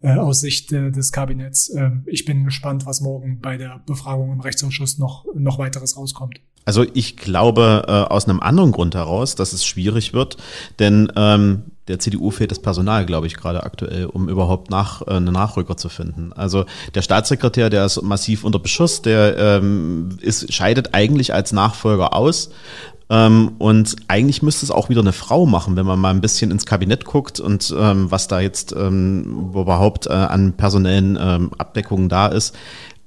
äh, 0.00 0.14
aus 0.14 0.40
Sicht 0.40 0.72
äh, 0.72 0.90
des 0.90 1.12
Kabinetts. 1.12 1.68
Äh, 1.70 1.90
ich 2.06 2.24
bin 2.24 2.44
gespannt, 2.44 2.86
was 2.86 3.00
morgen 3.00 3.40
bei 3.40 3.56
der 3.56 3.82
Befragung 3.86 4.32
im 4.32 4.40
Rechtsausschuss 4.40 4.98
noch, 4.98 5.26
noch 5.34 5.58
weiteres 5.58 5.96
rauskommt. 5.96 6.40
Also 6.64 6.86
ich 6.94 7.16
glaube 7.16 7.84
äh, 7.88 7.90
aus 7.90 8.28
einem 8.28 8.40
anderen 8.40 8.70
Grund 8.70 8.94
heraus, 8.94 9.34
dass 9.34 9.52
es 9.52 9.66
schwierig 9.66 10.12
wird, 10.12 10.36
denn 10.78 11.12
ähm, 11.16 11.64
der 11.88 11.98
CDU 11.98 12.30
fehlt 12.30 12.52
das 12.52 12.60
Personal, 12.60 13.04
glaube 13.06 13.26
ich, 13.26 13.34
gerade 13.36 13.64
aktuell, 13.64 14.06
um 14.06 14.28
überhaupt 14.28 14.70
nach, 14.70 15.02
äh, 15.02 15.10
eine 15.14 15.32
Nachrücker 15.32 15.76
zu 15.76 15.88
finden. 15.88 16.32
Also 16.32 16.64
der 16.94 17.02
Staatssekretär, 17.02 17.70
der 17.70 17.84
ist 17.84 18.00
massiv 18.02 18.44
unter 18.44 18.60
Beschuss, 18.60 19.02
der 19.02 19.36
ähm, 19.36 20.16
ist, 20.20 20.52
scheidet 20.52 20.94
eigentlich 20.94 21.34
als 21.34 21.52
Nachfolger 21.52 22.14
aus. 22.14 22.50
Ähm, 23.10 23.52
und 23.58 23.96
eigentlich 24.08 24.42
müsste 24.42 24.64
es 24.64 24.70
auch 24.70 24.88
wieder 24.88 25.00
eine 25.00 25.12
Frau 25.12 25.46
machen, 25.46 25.76
wenn 25.76 25.86
man 25.86 25.98
mal 25.98 26.10
ein 26.10 26.20
bisschen 26.20 26.50
ins 26.50 26.66
Kabinett 26.66 27.04
guckt 27.04 27.40
und 27.40 27.74
ähm, 27.76 28.10
was 28.10 28.28
da 28.28 28.40
jetzt 28.40 28.74
ähm, 28.76 29.50
überhaupt 29.54 30.06
äh, 30.06 30.12
an 30.12 30.54
personellen 30.54 31.16
Abdeckungen 31.58 32.08
da 32.08 32.26
ist. 32.28 32.54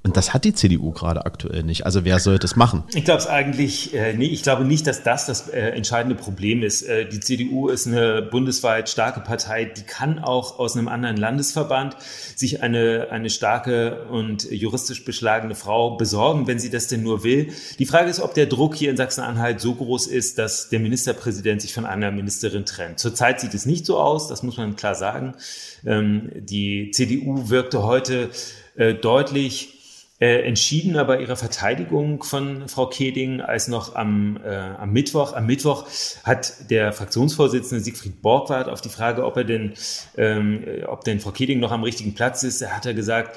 Und 0.06 0.16
das 0.16 0.32
hat 0.32 0.44
die 0.44 0.54
CDU 0.54 0.92
gerade 0.92 1.26
aktuell 1.26 1.64
nicht. 1.64 1.84
Also 1.84 2.04
wer 2.04 2.20
soll 2.20 2.38
das 2.38 2.54
machen? 2.54 2.84
Ich 2.94 3.04
glaube 3.04 3.18
es 3.18 3.26
eigentlich, 3.26 3.92
äh, 3.92 4.12
nee, 4.12 4.26
ich 4.26 4.44
glaube 4.44 4.64
nicht, 4.64 4.86
dass 4.86 5.02
das 5.02 5.26
das 5.26 5.48
äh, 5.48 5.70
entscheidende 5.70 6.14
Problem 6.14 6.62
ist. 6.62 6.82
Äh, 6.82 7.08
die 7.08 7.18
CDU 7.18 7.68
ist 7.68 7.88
eine 7.88 8.22
bundesweit 8.22 8.88
starke 8.88 9.18
Partei, 9.18 9.64
die 9.64 9.82
kann 9.82 10.20
auch 10.20 10.60
aus 10.60 10.76
einem 10.76 10.86
anderen 10.86 11.16
Landesverband 11.16 11.96
sich 12.36 12.62
eine, 12.62 13.08
eine 13.10 13.30
starke 13.30 14.04
und 14.04 14.48
juristisch 14.48 15.04
beschlagene 15.04 15.56
Frau 15.56 15.96
besorgen, 15.96 16.46
wenn 16.46 16.60
sie 16.60 16.70
das 16.70 16.86
denn 16.86 17.02
nur 17.02 17.24
will. 17.24 17.48
Die 17.80 17.86
Frage 17.86 18.08
ist, 18.08 18.20
ob 18.20 18.32
der 18.32 18.46
Druck 18.46 18.76
hier 18.76 18.90
in 18.90 18.96
Sachsen-Anhalt 18.96 19.60
so 19.60 19.74
groß 19.74 20.06
ist, 20.06 20.38
dass 20.38 20.68
der 20.68 20.78
Ministerpräsident 20.78 21.62
sich 21.62 21.74
von 21.74 21.84
einer 21.84 22.12
Ministerin 22.12 22.64
trennt. 22.64 23.00
Zurzeit 23.00 23.40
sieht 23.40 23.54
es 23.54 23.66
nicht 23.66 23.84
so 23.84 23.98
aus, 23.98 24.28
das 24.28 24.44
muss 24.44 24.56
man 24.56 24.76
klar 24.76 24.94
sagen. 24.94 25.34
Ähm, 25.84 26.30
die 26.36 26.92
CDU 26.92 27.48
wirkte 27.48 27.82
heute 27.82 28.30
äh, 28.76 28.94
deutlich 28.94 29.75
äh, 30.18 30.42
entschiedener 30.46 31.04
bei 31.04 31.20
ihrer 31.20 31.36
Verteidigung 31.36 32.22
von 32.22 32.68
Frau 32.68 32.86
Keding 32.86 33.40
als 33.40 33.68
noch 33.68 33.94
am, 33.94 34.38
äh, 34.42 34.56
am 34.56 34.92
Mittwoch. 34.92 35.34
Am 35.34 35.46
Mittwoch 35.46 35.86
hat 36.24 36.70
der 36.70 36.92
Fraktionsvorsitzende 36.92 37.84
Siegfried 37.84 38.22
Borgward 38.22 38.68
auf 38.68 38.80
die 38.80 38.88
Frage, 38.88 39.24
ob 39.24 39.36
er 39.36 39.44
denn, 39.44 39.74
ähm, 40.16 40.64
ob 40.86 41.04
denn 41.04 41.20
Frau 41.20 41.32
Keding 41.32 41.60
noch 41.60 41.72
am 41.72 41.82
richtigen 41.82 42.14
Platz 42.14 42.42
ist, 42.44 42.66
hat 42.66 42.86
er 42.86 42.94
gesagt, 42.94 43.36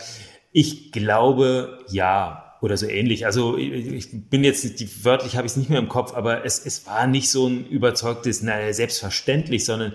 ich 0.51 0.91
glaube 0.91 1.79
ja 1.89 2.48
oder 2.61 2.75
so 2.75 2.87
ähnlich. 2.87 3.25
Also 3.25 3.57
ich 3.57 4.09
bin 4.11 4.43
jetzt, 4.43 4.79
die, 4.79 5.05
wörtlich 5.05 5.37
habe 5.37 5.47
ich 5.47 5.53
es 5.53 5.57
nicht 5.57 5.69
mehr 5.69 5.79
im 5.79 5.87
Kopf, 5.87 6.13
aber 6.13 6.45
es, 6.45 6.65
es 6.65 6.85
war 6.85 7.07
nicht 7.07 7.29
so 7.29 7.47
ein 7.47 7.65
überzeugtes, 7.65 8.41
naja, 8.43 8.73
selbstverständlich, 8.73 9.63
sondern 9.63 9.93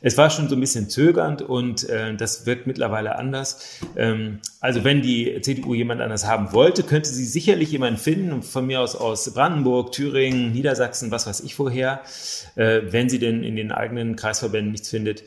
es 0.00 0.16
war 0.16 0.30
schon 0.30 0.48
so 0.48 0.56
ein 0.56 0.60
bisschen 0.60 0.88
zögernd 0.88 1.42
und 1.42 1.86
äh, 1.88 2.14
das 2.14 2.46
wirkt 2.46 2.66
mittlerweile 2.66 3.16
anders. 3.16 3.78
Ähm, 3.96 4.40
also 4.60 4.84
wenn 4.84 5.02
die 5.02 5.38
CDU 5.42 5.74
jemand 5.74 6.00
anders 6.00 6.26
haben 6.26 6.52
wollte, 6.52 6.82
könnte 6.82 7.10
sie 7.10 7.26
sicherlich 7.26 7.72
jemanden 7.72 8.00
finden, 8.00 8.42
von 8.42 8.66
mir 8.66 8.80
aus 8.80 8.96
aus 8.96 9.32
Brandenburg, 9.34 9.92
Thüringen, 9.92 10.52
Niedersachsen, 10.52 11.10
was 11.10 11.26
weiß 11.26 11.40
ich 11.40 11.58
woher, 11.58 12.00
äh, 12.56 12.80
wenn 12.90 13.10
sie 13.10 13.18
denn 13.18 13.42
in 13.42 13.56
den 13.56 13.70
eigenen 13.70 14.16
Kreisverbänden 14.16 14.72
nichts 14.72 14.88
findet. 14.88 15.24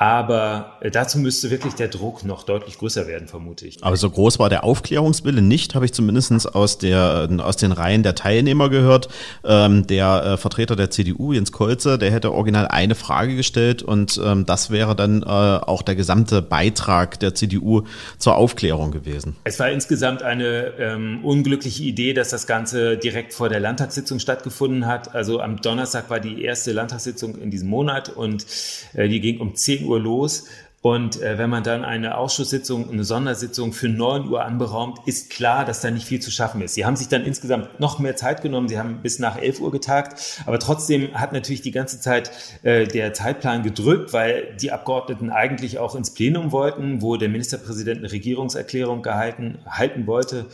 Aber 0.00 0.78
äh, 0.80 0.90
dazu 0.90 1.18
müsste 1.18 1.50
wirklich 1.50 1.74
der 1.74 1.88
Druck 1.88 2.24
noch 2.24 2.44
deutlich 2.44 2.78
größer 2.78 3.06
werden, 3.06 3.28
vermute 3.28 3.66
ich. 3.66 3.84
Aber 3.84 3.98
so 3.98 4.08
groß 4.08 4.38
war 4.38 4.48
der 4.48 4.64
Aufklärungswille 4.64 5.42
nicht, 5.42 5.74
habe 5.74 5.84
ich 5.84 5.92
zumindest 5.92 6.54
aus, 6.54 6.78
der, 6.78 7.28
aus 7.40 7.58
den 7.58 7.70
Reihen 7.70 8.02
der 8.02 8.14
Teilnehmer 8.14 8.70
gehört. 8.70 9.10
Ähm, 9.44 9.86
der 9.86 10.24
äh, 10.24 10.36
Vertreter 10.38 10.74
der 10.74 10.90
CDU, 10.90 11.34
Jens 11.34 11.52
Kolze, 11.52 11.98
der 11.98 12.10
hätte 12.12 12.32
original 12.32 12.68
eine 12.68 12.94
Frage 12.94 13.36
gestellt 13.36 13.82
und 13.82 14.18
ähm, 14.24 14.46
das 14.46 14.70
wäre 14.70 14.96
dann 14.96 15.22
äh, 15.22 15.26
auch 15.26 15.82
der 15.82 15.96
gesamte 15.96 16.40
Beitrag 16.40 17.20
der 17.20 17.34
CDU 17.34 17.82
zur 18.16 18.36
Aufklärung 18.36 18.92
gewesen. 18.92 19.36
Es 19.44 19.58
war 19.60 19.68
insgesamt 19.68 20.22
eine 20.22 20.72
ähm, 20.78 21.22
unglückliche 21.22 21.82
Idee, 21.82 22.14
dass 22.14 22.30
das 22.30 22.46
Ganze 22.46 22.96
direkt 22.96 23.34
vor 23.34 23.50
der 23.50 23.60
Landtagssitzung 23.60 24.18
stattgefunden 24.18 24.86
hat. 24.86 25.14
Also 25.14 25.42
am 25.42 25.60
Donnerstag 25.60 26.08
war 26.08 26.20
die 26.20 26.42
erste 26.42 26.72
Landtagssitzung 26.72 27.34
in 27.36 27.50
diesem 27.50 27.68
Monat 27.68 28.08
und 28.08 28.46
äh, 28.94 29.06
die 29.06 29.20
ging 29.20 29.40
um 29.40 29.54
10 29.54 29.84
Uhr 29.84 29.89
Uhr 29.90 30.00
los. 30.00 30.46
Und 30.82 31.20
äh, 31.20 31.36
wenn 31.36 31.50
man 31.50 31.62
dann 31.62 31.84
eine 31.84 32.16
Ausschusssitzung, 32.16 32.90
eine 32.90 33.04
Sondersitzung 33.04 33.74
für 33.74 33.90
9 33.90 34.28
Uhr 34.30 34.42
anberaumt, 34.42 35.00
ist 35.04 35.28
klar, 35.28 35.66
dass 35.66 35.82
da 35.82 35.90
nicht 35.90 36.06
viel 36.06 36.20
zu 36.20 36.30
schaffen 36.30 36.62
ist. 36.62 36.72
Sie 36.72 36.86
haben 36.86 36.96
sich 36.96 37.08
dann 37.08 37.22
insgesamt 37.22 37.78
noch 37.80 37.98
mehr 37.98 38.16
Zeit 38.16 38.40
genommen. 38.40 38.66
Sie 38.66 38.78
haben 38.78 39.02
bis 39.02 39.18
nach 39.18 39.36
11 39.36 39.60
Uhr 39.60 39.70
getagt. 39.72 40.42
Aber 40.46 40.58
trotzdem 40.58 41.12
hat 41.12 41.34
natürlich 41.34 41.60
die 41.60 41.70
ganze 41.70 42.00
Zeit 42.00 42.30
äh, 42.62 42.86
der 42.86 43.12
Zeitplan 43.12 43.62
gedrückt, 43.62 44.14
weil 44.14 44.56
die 44.58 44.72
Abgeordneten 44.72 45.28
eigentlich 45.28 45.78
auch 45.78 45.94
ins 45.94 46.14
Plenum 46.14 46.50
wollten, 46.50 47.02
wo 47.02 47.16
der 47.16 47.28
Ministerpräsident 47.28 47.98
eine 47.98 48.10
Regierungserklärung 48.10 49.02
gehalten, 49.02 49.58
halten 49.68 50.06
wollte, 50.06 50.46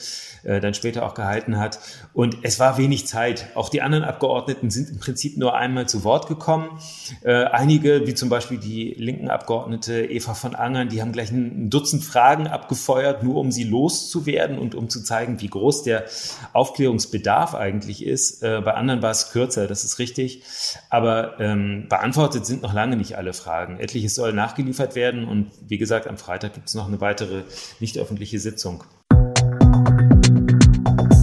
äh, 0.42 0.61
dann 0.61 0.75
später 0.75 1.06
auch 1.06 1.14
gehalten 1.14 1.56
hat. 1.59 1.78
Und 2.15 2.39
es 2.43 2.58
war 2.58 2.78
wenig 2.78 3.06
Zeit. 3.06 3.47
Auch 3.54 3.69
die 3.69 3.80
anderen 3.80 4.02
Abgeordneten 4.02 4.71
sind 4.71 4.91
im 4.91 4.99
Prinzip 4.99 5.36
nur 5.36 5.54
einmal 5.54 5.89
zu 5.89 6.02
Wort 6.02 6.26
gekommen. 6.26 6.80
Äh, 7.23 7.45
einige, 7.45 8.08
wie 8.08 8.15
zum 8.15 8.28
Beispiel 8.28 8.58
die 8.58 8.93
linken 8.99 9.30
Abgeordnete 9.30 10.15
Eva 10.16 10.34
von 10.34 10.54
Angern, 10.54 10.88
die 10.88 11.00
haben 11.00 11.12
gleich 11.12 11.30
ein 11.30 11.70
Dutzend 11.70 12.04
Fragen 12.04 12.46
abgefeuert, 12.46 13.22
nur 13.22 13.36
um 13.36 13.52
sie 13.52 13.64
loszuwerden 13.64 14.58
und 14.58 14.74
um 14.74 14.88
zu 14.88 15.02
zeigen, 15.02 15.40
wie 15.40 15.48
groß 15.48 15.82
der 15.82 16.04
Aufklärungsbedarf 16.52 17.54
eigentlich 17.54 18.04
ist. 18.04 18.42
Äh, 18.42 18.62
bei 18.64 18.74
anderen 18.74 19.02
war 19.02 19.10
es 19.10 19.30
kürzer, 19.30 19.66
das 19.66 19.84
ist 19.84 19.98
richtig. 19.98 20.42
Aber 20.90 21.38
ähm, 21.38 21.86
beantwortet 21.88 22.46
sind 22.46 22.62
noch 22.62 22.72
lange 22.72 22.96
nicht 22.96 23.16
alle 23.16 23.32
Fragen. 23.32 23.78
Etliches 23.78 24.14
soll 24.14 24.32
nachgeliefert 24.32 24.94
werden 24.94 25.28
und 25.28 25.50
wie 25.68 25.78
gesagt, 25.78 26.06
am 26.06 26.16
Freitag 26.16 26.54
gibt 26.54 26.68
es 26.68 26.74
noch 26.74 26.88
eine 26.88 27.00
weitere 27.00 27.42
nicht 27.78 27.98
öffentliche 27.98 28.38
Sitzung. 28.38 28.84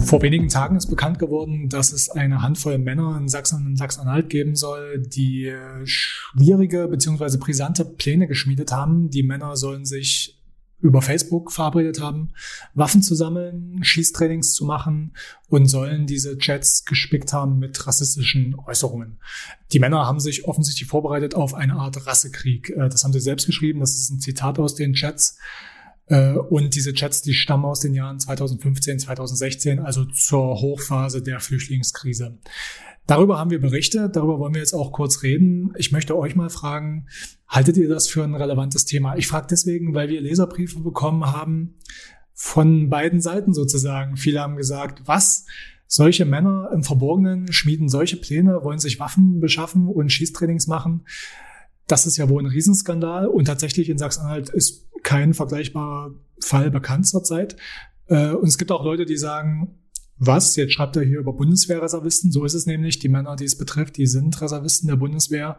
Vor 0.04 0.22
wenigen 0.22 0.48
Tagen 0.48 0.76
ist 0.76 0.88
bekannt 0.88 1.18
geworden, 1.18 1.68
dass 1.68 1.92
es 1.92 2.10
eine 2.10 2.42
Handvoll 2.42 2.78
Männer 2.78 3.16
in 3.18 3.28
Sachsen 3.28 3.66
und 3.66 3.76
Sachsen-Anhalt 3.76 4.28
geben 4.28 4.54
soll, 4.54 5.00
die 5.00 5.46
äh, 5.46 5.86
schwierige 5.86 6.88
bzw. 6.88 7.38
brisante 7.38 7.84
Pläne 7.84 8.26
geschmiedet 8.26 8.70
haben. 8.70 9.10
Die 9.10 9.22
Männer 9.22 9.56
sollen 9.56 9.84
sich 9.84 10.38
über 10.80 11.00
Facebook 11.00 11.50
verabredet 11.50 12.00
haben, 12.02 12.34
Waffen 12.74 13.02
zu 13.02 13.14
sammeln, 13.14 13.82
Schießtrainings 13.82 14.52
zu 14.52 14.66
machen 14.66 15.14
und 15.48 15.66
sollen 15.66 16.06
diese 16.06 16.36
Chats 16.36 16.84
gespickt 16.84 17.32
haben 17.32 17.58
mit 17.58 17.86
rassistischen 17.86 18.54
Äußerungen. 18.66 19.18
Die 19.72 19.78
Männer 19.78 20.06
haben 20.06 20.20
sich 20.20 20.44
offensichtlich 20.44 20.86
vorbereitet 20.86 21.34
auf 21.34 21.54
eine 21.54 21.76
Art 21.76 22.06
Rassekrieg. 22.06 22.70
Äh, 22.70 22.90
das 22.90 23.04
haben 23.04 23.14
sie 23.14 23.20
selbst 23.20 23.46
geschrieben, 23.46 23.80
das 23.80 23.94
ist 23.94 24.10
ein 24.10 24.20
Zitat 24.20 24.58
aus 24.58 24.74
den 24.74 24.92
Chats. 24.92 25.38
Äh, 26.06 26.32
und 26.32 26.74
diese 26.74 26.92
Chats, 26.92 27.22
die 27.22 27.34
stammen 27.34 27.64
aus 27.64 27.80
den 27.80 27.94
Jahren 27.94 28.18
2015, 28.18 28.98
2016, 28.98 29.80
also 29.80 30.04
zur 30.04 30.60
Hochphase 30.60 31.22
der 31.22 31.40
Flüchtlingskrise. 31.40 32.38
Darüber 33.06 33.38
haben 33.38 33.50
wir 33.50 33.60
berichtet, 33.60 34.16
darüber 34.16 34.38
wollen 34.38 34.54
wir 34.54 34.60
jetzt 34.60 34.72
auch 34.72 34.92
kurz 34.92 35.22
reden. 35.22 35.72
Ich 35.76 35.92
möchte 35.92 36.16
euch 36.16 36.36
mal 36.36 36.48
fragen, 36.48 37.06
haltet 37.46 37.76
ihr 37.76 37.88
das 37.88 38.08
für 38.08 38.24
ein 38.24 38.34
relevantes 38.34 38.86
Thema? 38.86 39.16
Ich 39.16 39.26
frage 39.26 39.46
deswegen, 39.50 39.94
weil 39.94 40.08
wir 40.08 40.22
Leserbriefe 40.22 40.80
bekommen 40.80 41.26
haben 41.26 41.74
von 42.32 42.88
beiden 42.88 43.20
Seiten 43.20 43.52
sozusagen. 43.52 44.16
Viele 44.16 44.40
haben 44.40 44.56
gesagt, 44.56 45.02
was? 45.04 45.44
Solche 45.86 46.24
Männer 46.24 46.70
im 46.72 46.82
Verborgenen 46.82 47.52
schmieden 47.52 47.90
solche 47.90 48.16
Pläne, 48.16 48.64
wollen 48.64 48.78
sich 48.78 48.98
Waffen 48.98 49.38
beschaffen 49.38 49.86
und 49.86 50.10
Schießtrainings 50.10 50.66
machen. 50.66 51.04
Das 51.86 52.06
ist 52.06 52.16
ja 52.16 52.28
wohl 52.28 52.42
ein 52.42 52.46
Riesenskandal. 52.46 53.26
Und 53.26 53.46
tatsächlich 53.46 53.88
in 53.88 53.98
Sachsen-Anhalt 53.98 54.50
ist 54.50 54.86
kein 55.02 55.34
vergleichbarer 55.34 56.14
Fall 56.40 56.70
bekannt 56.70 57.06
zurzeit. 57.06 57.56
Äh, 58.06 58.30
und 58.30 58.48
es 58.48 58.58
gibt 58.58 58.72
auch 58.72 58.84
Leute, 58.84 59.04
die 59.04 59.16
sagen, 59.16 59.78
was? 60.16 60.56
Jetzt 60.56 60.72
schreibt 60.72 60.96
er 60.96 61.02
hier 61.02 61.18
über 61.18 61.32
Bundeswehrreservisten. 61.32 62.32
So 62.32 62.44
ist 62.44 62.54
es 62.54 62.66
nämlich. 62.66 62.98
Die 62.98 63.08
Männer, 63.08 63.36
die 63.36 63.44
es 63.44 63.58
betrifft, 63.58 63.96
die 63.96 64.06
sind 64.06 64.40
Reservisten 64.40 64.88
der 64.88 64.96
Bundeswehr. 64.96 65.58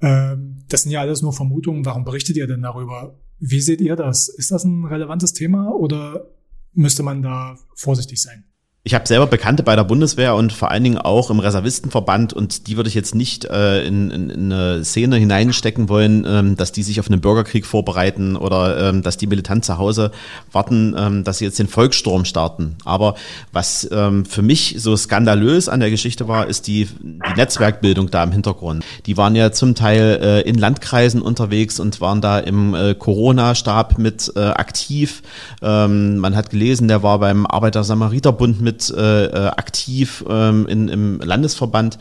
Ähm, 0.00 0.64
das 0.68 0.82
sind 0.82 0.92
ja 0.92 1.00
alles 1.00 1.22
nur 1.22 1.32
Vermutungen. 1.32 1.84
Warum 1.84 2.04
berichtet 2.04 2.36
ihr 2.36 2.46
denn 2.46 2.62
darüber? 2.62 3.18
Wie 3.38 3.60
seht 3.60 3.80
ihr 3.80 3.96
das? 3.96 4.28
Ist 4.28 4.50
das 4.50 4.64
ein 4.64 4.84
relevantes 4.84 5.32
Thema 5.32 5.70
oder 5.70 6.30
müsste 6.72 7.02
man 7.02 7.22
da 7.22 7.58
vorsichtig 7.74 8.20
sein? 8.20 8.44
Ich 8.86 8.92
habe 8.92 9.08
selber 9.08 9.26
Bekannte 9.26 9.62
bei 9.62 9.76
der 9.76 9.84
Bundeswehr 9.84 10.34
und 10.34 10.52
vor 10.52 10.70
allen 10.70 10.84
Dingen 10.84 10.98
auch 10.98 11.30
im 11.30 11.38
Reservistenverband 11.38 12.34
und 12.34 12.66
die 12.66 12.76
würde 12.76 12.88
ich 12.88 12.94
jetzt 12.94 13.14
nicht 13.14 13.46
äh, 13.46 13.82
in, 13.82 14.10
in, 14.10 14.28
in 14.28 14.52
eine 14.52 14.84
Szene 14.84 15.16
hineinstecken 15.16 15.88
wollen, 15.88 16.26
ähm, 16.28 16.54
dass 16.58 16.70
die 16.70 16.82
sich 16.82 17.00
auf 17.00 17.08
einen 17.08 17.22
Bürgerkrieg 17.22 17.64
vorbereiten 17.64 18.36
oder 18.36 18.90
ähm, 18.90 19.00
dass 19.00 19.16
die 19.16 19.26
militant 19.26 19.64
zu 19.64 19.78
Hause 19.78 20.10
warten, 20.52 20.94
ähm, 20.98 21.24
dass 21.24 21.38
sie 21.38 21.46
jetzt 21.46 21.58
den 21.58 21.66
Volkssturm 21.66 22.26
starten. 22.26 22.76
Aber 22.84 23.14
was 23.52 23.88
ähm, 23.90 24.26
für 24.26 24.42
mich 24.42 24.74
so 24.76 24.94
skandalös 24.98 25.70
an 25.70 25.80
der 25.80 25.88
Geschichte 25.88 26.28
war, 26.28 26.46
ist 26.46 26.66
die, 26.66 26.86
die 27.00 27.34
Netzwerkbildung 27.38 28.10
da 28.10 28.22
im 28.22 28.32
Hintergrund. 28.32 28.84
Die 29.06 29.16
waren 29.16 29.34
ja 29.34 29.50
zum 29.50 29.74
Teil 29.74 30.20
äh, 30.22 30.40
in 30.42 30.58
Landkreisen 30.58 31.22
unterwegs 31.22 31.80
und 31.80 32.02
waren 32.02 32.20
da 32.20 32.38
im 32.38 32.74
äh, 32.74 32.94
Corona-Stab 32.94 33.96
mit 33.96 34.30
äh, 34.36 34.40
aktiv. 34.40 35.22
Ähm, 35.62 36.18
man 36.18 36.36
hat 36.36 36.50
gelesen, 36.50 36.86
der 36.86 37.02
war 37.02 37.18
beim 37.18 37.46
Arbeiter-Samariter-Bund 37.46 38.60
mit 38.60 38.73
mit 38.74 38.90
äh, 38.90 39.26
äh 39.26 39.46
aktiv 39.48 40.24
ähm, 40.28 40.66
in, 40.66 40.88
im 40.88 41.20
Landesverband 41.20 41.98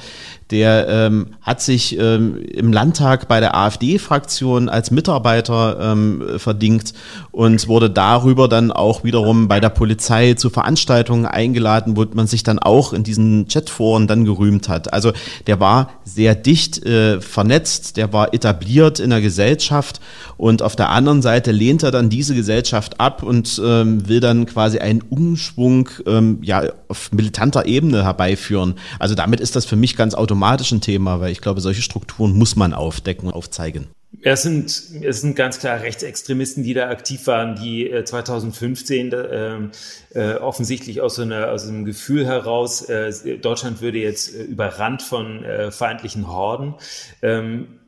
der 0.53 0.87
ähm, 0.87 1.29
hat 1.41 1.61
sich 1.61 1.97
ähm, 1.97 2.37
im 2.37 2.71
Landtag 2.71 3.27
bei 3.27 3.39
der 3.39 3.57
AfD-Fraktion 3.57 4.69
als 4.69 4.91
Mitarbeiter 4.91 5.79
ähm, 5.81 6.23
verdingt 6.37 6.93
und 7.31 7.67
wurde 7.67 7.89
darüber 7.89 8.47
dann 8.47 8.71
auch 8.71 9.03
wiederum 9.03 9.47
bei 9.47 9.59
der 9.59 9.69
Polizei 9.69 10.35
zu 10.35 10.51
Veranstaltungen 10.51 11.25
eingeladen, 11.25 11.97
wo 11.97 12.05
man 12.13 12.27
sich 12.27 12.43
dann 12.43 12.59
auch 12.59 12.93
in 12.93 13.03
diesen 13.03 13.47
Chatforen 13.47 14.05
dann 14.05 14.25
gerühmt 14.25 14.69
hat. 14.69 14.93
Also 14.93 15.11
der 15.47 15.59
war 15.59 15.89
sehr 16.03 16.35
dicht 16.35 16.85
äh, 16.85 17.19
vernetzt, 17.19 17.97
der 17.97 18.13
war 18.13 18.35
etabliert 18.35 18.99
in 18.99 19.09
der 19.09 19.21
Gesellschaft 19.21 20.01
und 20.37 20.61
auf 20.61 20.75
der 20.75 20.89
anderen 20.89 21.23
Seite 21.23 21.51
lehnt 21.51 21.81
er 21.81 21.89
dann 21.89 22.09
diese 22.09 22.35
Gesellschaft 22.35 22.99
ab 22.99 23.23
und 23.23 23.59
ähm, 23.65 24.07
will 24.07 24.19
dann 24.19 24.45
quasi 24.45 24.77
einen 24.77 25.01
Umschwung 25.01 25.89
ähm, 26.05 26.37
ja 26.43 26.61
auf 26.89 27.11
militanter 27.11 27.65
Ebene 27.65 28.03
herbeiführen. 28.03 28.75
Also 28.99 29.15
damit 29.15 29.39
ist 29.39 29.55
das 29.55 29.65
für 29.65 29.75
mich 29.75 29.95
ganz 29.95 30.13
automatisch 30.13 30.42
automatisch 30.43 30.73
ein 30.73 30.81
Thema, 30.81 31.21
weil 31.21 31.31
ich 31.31 31.41
glaube, 31.41 31.61
solche 31.61 31.81
Strukturen 31.81 32.37
muss 32.37 32.57
man 32.57 32.73
aufdecken 32.73 33.27
und 33.27 33.33
aufzeigen. 33.33 33.87
Es 34.21 34.43
sind, 34.43 34.67
es 35.01 35.21
sind 35.21 35.35
ganz 35.35 35.59
klar 35.59 35.81
Rechtsextremisten, 35.81 36.63
die 36.63 36.73
da 36.73 36.89
aktiv 36.89 37.25
waren, 37.27 37.55
die 37.55 37.89
äh, 37.89 38.03
2015 38.03 39.11
äh, 39.11 39.69
äh, 40.13 40.35
offensichtlich 40.35 41.01
aus, 41.01 41.15
so 41.15 41.21
einer, 41.23 41.49
aus 41.51 41.67
einem 41.67 41.85
Gefühl 41.85 42.25
heraus, 42.25 42.83
äh, 42.83 43.37
Deutschland 43.37 43.81
würde 43.81 43.99
jetzt 43.99 44.35
äh, 44.35 44.43
überrannt 44.43 45.01
von 45.01 45.43
äh, 45.43 45.71
feindlichen 45.71 46.27
Horden, 46.27 46.75
ähm, 47.21 47.79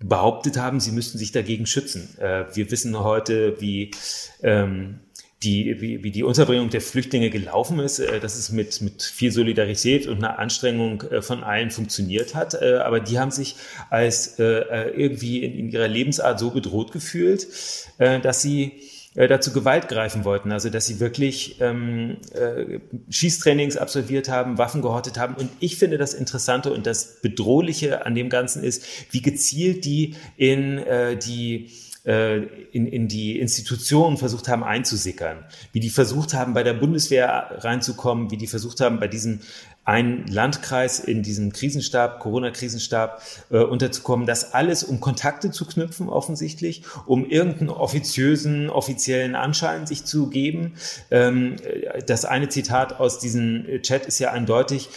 behauptet 0.00 0.56
haben, 0.56 0.80
sie 0.80 0.90
müssten 0.90 1.16
sich 1.16 1.30
dagegen 1.30 1.64
schützen. 1.64 2.08
wir 2.18 2.70
wissen 2.72 2.98
heute, 2.98 3.60
wie 3.60 3.92
ähm, 4.42 4.98
die, 5.42 5.80
wie, 5.80 6.02
wie 6.04 6.10
die 6.10 6.22
Unterbringung 6.22 6.70
der 6.70 6.80
Flüchtlinge 6.80 7.30
gelaufen 7.30 7.78
ist, 7.78 7.98
äh, 7.98 8.20
dass 8.20 8.36
es 8.36 8.50
mit, 8.50 8.80
mit 8.80 9.02
viel 9.02 9.32
Solidarität 9.32 10.06
und 10.06 10.18
einer 10.18 10.38
Anstrengung 10.38 11.02
äh, 11.02 11.22
von 11.22 11.42
allen 11.42 11.70
funktioniert 11.70 12.34
hat. 12.34 12.54
Äh, 12.54 12.76
aber 12.76 13.00
die 13.00 13.18
haben 13.18 13.30
sich 13.30 13.56
als 13.90 14.38
irgendwie 14.38 15.44
in, 15.44 15.52
in 15.52 15.70
ihrer 15.70 15.88
Lebensart 15.88 16.38
so 16.38 16.50
bedroht 16.50 16.92
gefühlt, 16.92 17.46
dass 17.98 18.42
sie 18.42 18.80
dazu 19.14 19.52
Gewalt 19.52 19.88
greifen 19.88 20.24
wollten, 20.24 20.52
also 20.52 20.70
dass 20.70 20.86
sie 20.86 21.00
wirklich 21.00 21.60
ähm, 21.60 22.16
äh, 22.32 22.80
Schießtrainings 23.10 23.76
absolviert 23.76 24.28
haben, 24.28 24.58
Waffen 24.58 24.82
gehortet 24.82 25.18
haben. 25.18 25.34
Und 25.34 25.50
ich 25.60 25.76
finde 25.76 25.98
das 25.98 26.14
Interessante 26.14 26.72
und 26.72 26.86
das 26.86 27.20
Bedrohliche 27.20 28.06
an 28.06 28.14
dem 28.14 28.30
Ganzen 28.30 28.64
ist, 28.64 28.84
wie 29.10 29.22
gezielt 29.22 29.84
die 29.84 30.14
in 30.36 30.78
äh, 30.78 31.16
die 31.16 31.70
in, 32.04 32.86
in 32.86 33.06
die 33.06 33.38
Institutionen 33.38 34.16
versucht 34.16 34.48
haben 34.48 34.64
einzusickern, 34.64 35.44
wie 35.70 35.78
die 35.78 35.90
versucht 35.90 36.34
haben, 36.34 36.52
bei 36.52 36.64
der 36.64 36.74
Bundeswehr 36.74 37.58
reinzukommen, 37.58 38.32
wie 38.32 38.36
die 38.36 38.48
versucht 38.48 38.80
haben, 38.80 38.98
bei 38.98 39.06
diesem 39.06 39.38
einen 39.84 40.26
Landkreis 40.28 41.00
in 41.00 41.22
diesem 41.22 41.52
Krisenstab, 41.52 42.20
Corona-Krisenstab 42.20 43.20
äh, 43.50 43.58
unterzukommen. 43.58 44.26
Das 44.26 44.54
alles, 44.54 44.84
um 44.84 45.00
Kontakte 45.00 45.50
zu 45.50 45.66
knüpfen, 45.66 46.08
offensichtlich, 46.08 46.84
um 47.06 47.28
irgendeinen 47.28 47.70
offiziösen, 47.70 48.70
offiziellen 48.70 49.34
Anschein 49.34 49.86
sich 49.86 50.04
zu 50.04 50.28
geben. 50.28 50.74
Ähm, 51.10 51.56
das 52.06 52.24
eine 52.24 52.48
Zitat 52.48 53.00
aus 53.00 53.18
diesem 53.18 53.66
Chat 53.82 54.06
ist 54.06 54.20
ja 54.20 54.30
eindeutig 54.30 54.88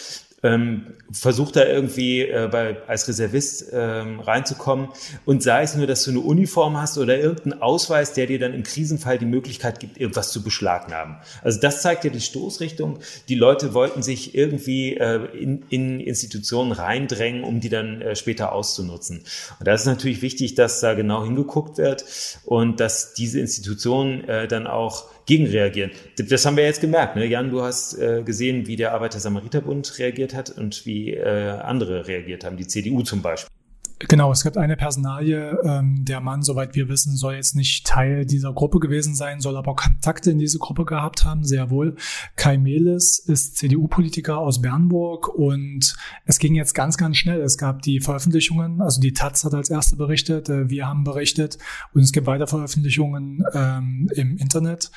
ähm, 0.42 0.94
versucht 1.10 1.56
da 1.56 1.64
irgendwie 1.64 2.22
äh, 2.22 2.48
bei, 2.50 2.76
als 2.86 3.08
Reservist 3.08 3.66
ähm, 3.72 4.20
reinzukommen 4.20 4.88
und 5.24 5.42
sei 5.42 5.62
es 5.62 5.74
nur, 5.76 5.86
dass 5.86 6.04
du 6.04 6.10
eine 6.10 6.20
Uniform 6.20 6.80
hast 6.80 6.98
oder 6.98 7.18
irgendeinen 7.18 7.62
Ausweis, 7.62 8.12
der 8.12 8.26
dir 8.26 8.38
dann 8.38 8.52
im 8.52 8.62
Krisenfall 8.62 9.18
die 9.18 9.26
Möglichkeit 9.26 9.80
gibt, 9.80 9.98
irgendwas 9.98 10.32
zu 10.32 10.42
beschlagnahmen. 10.42 11.16
Also 11.42 11.60
das 11.60 11.82
zeigt 11.82 12.04
ja 12.04 12.10
die 12.10 12.20
Stoßrichtung. 12.20 12.98
Die 13.28 13.34
Leute 13.34 13.72
wollten 13.72 14.02
sich 14.02 14.34
irgendwie 14.34 14.96
äh, 14.96 15.24
in, 15.36 15.64
in 15.70 16.00
Institutionen 16.00 16.72
reindrängen, 16.72 17.42
um 17.42 17.60
die 17.60 17.70
dann 17.70 18.02
äh, 18.02 18.14
später 18.14 18.52
auszunutzen. 18.52 19.24
Und 19.58 19.66
da 19.66 19.74
ist 19.74 19.86
natürlich 19.86 20.22
wichtig, 20.22 20.54
dass 20.54 20.80
da 20.80 20.94
genau 20.94 21.24
hingeguckt 21.24 21.78
wird 21.78 22.04
und 22.44 22.80
dass 22.80 23.14
diese 23.14 23.40
Institutionen 23.40 24.24
äh, 24.28 24.48
dann 24.48 24.66
auch 24.66 25.06
gegenreagieren. 25.26 25.90
Das 26.16 26.46
haben 26.46 26.56
wir 26.56 26.64
jetzt 26.64 26.80
gemerkt. 26.80 27.16
Ne? 27.16 27.26
Jan, 27.26 27.50
du 27.50 27.62
hast 27.62 27.98
äh, 27.98 28.22
gesehen, 28.24 28.66
wie 28.66 28.76
der 28.76 28.92
Arbeiter-Samariter-Bund 28.94 29.98
reagiert 29.98 30.34
hat 30.34 30.50
und 30.50 30.86
wie 30.86 31.12
äh, 31.12 31.50
andere 31.50 32.06
reagiert 32.06 32.44
haben, 32.44 32.56
die 32.56 32.66
CDU 32.66 33.02
zum 33.02 33.22
Beispiel. 33.22 33.55
Genau, 33.98 34.30
es 34.30 34.42
gibt 34.42 34.58
eine 34.58 34.76
Personalie. 34.76 35.58
Ähm, 35.64 36.04
der 36.04 36.20
Mann, 36.20 36.42
soweit 36.42 36.74
wir 36.74 36.90
wissen, 36.90 37.16
soll 37.16 37.36
jetzt 37.36 37.56
nicht 37.56 37.86
Teil 37.86 38.26
dieser 38.26 38.52
Gruppe 38.52 38.78
gewesen 38.78 39.14
sein, 39.14 39.40
soll 39.40 39.56
aber 39.56 39.74
Kontakte 39.74 40.30
in 40.30 40.38
diese 40.38 40.58
Gruppe 40.58 40.84
gehabt 40.84 41.24
haben, 41.24 41.44
sehr 41.44 41.70
wohl. 41.70 41.96
Kai 42.36 42.58
Meles 42.58 43.18
ist 43.18 43.56
CDU-Politiker 43.56 44.36
aus 44.36 44.60
Bernburg 44.60 45.28
und 45.28 45.96
es 46.26 46.38
ging 46.38 46.54
jetzt 46.54 46.74
ganz, 46.74 46.98
ganz 46.98 47.16
schnell. 47.16 47.40
Es 47.40 47.56
gab 47.56 47.80
die 47.80 48.00
Veröffentlichungen, 48.00 48.82
also 48.82 49.00
die 49.00 49.14
Taz 49.14 49.44
hat 49.44 49.54
als 49.54 49.70
erste 49.70 49.96
berichtet, 49.96 50.50
äh, 50.50 50.68
wir 50.68 50.86
haben 50.86 51.02
berichtet 51.02 51.56
und 51.94 52.02
es 52.02 52.12
gibt 52.12 52.26
weiter 52.26 52.46
Veröffentlichungen 52.46 53.44
ähm, 53.54 54.10
im 54.14 54.36
Internet. 54.36 54.90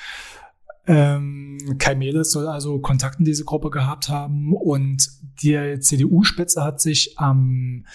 Ähm, 0.86 1.56
Kai 1.78 1.94
Meles 1.94 2.32
soll 2.32 2.48
also 2.48 2.80
Kontakt 2.80 3.18
in 3.18 3.24
diese 3.24 3.44
Gruppe 3.44 3.70
gehabt 3.70 4.10
haben 4.10 4.52
und 4.52 5.08
die 5.42 5.78
CDU-Spitze 5.80 6.62
hat 6.62 6.82
sich 6.82 7.18
am 7.18 7.86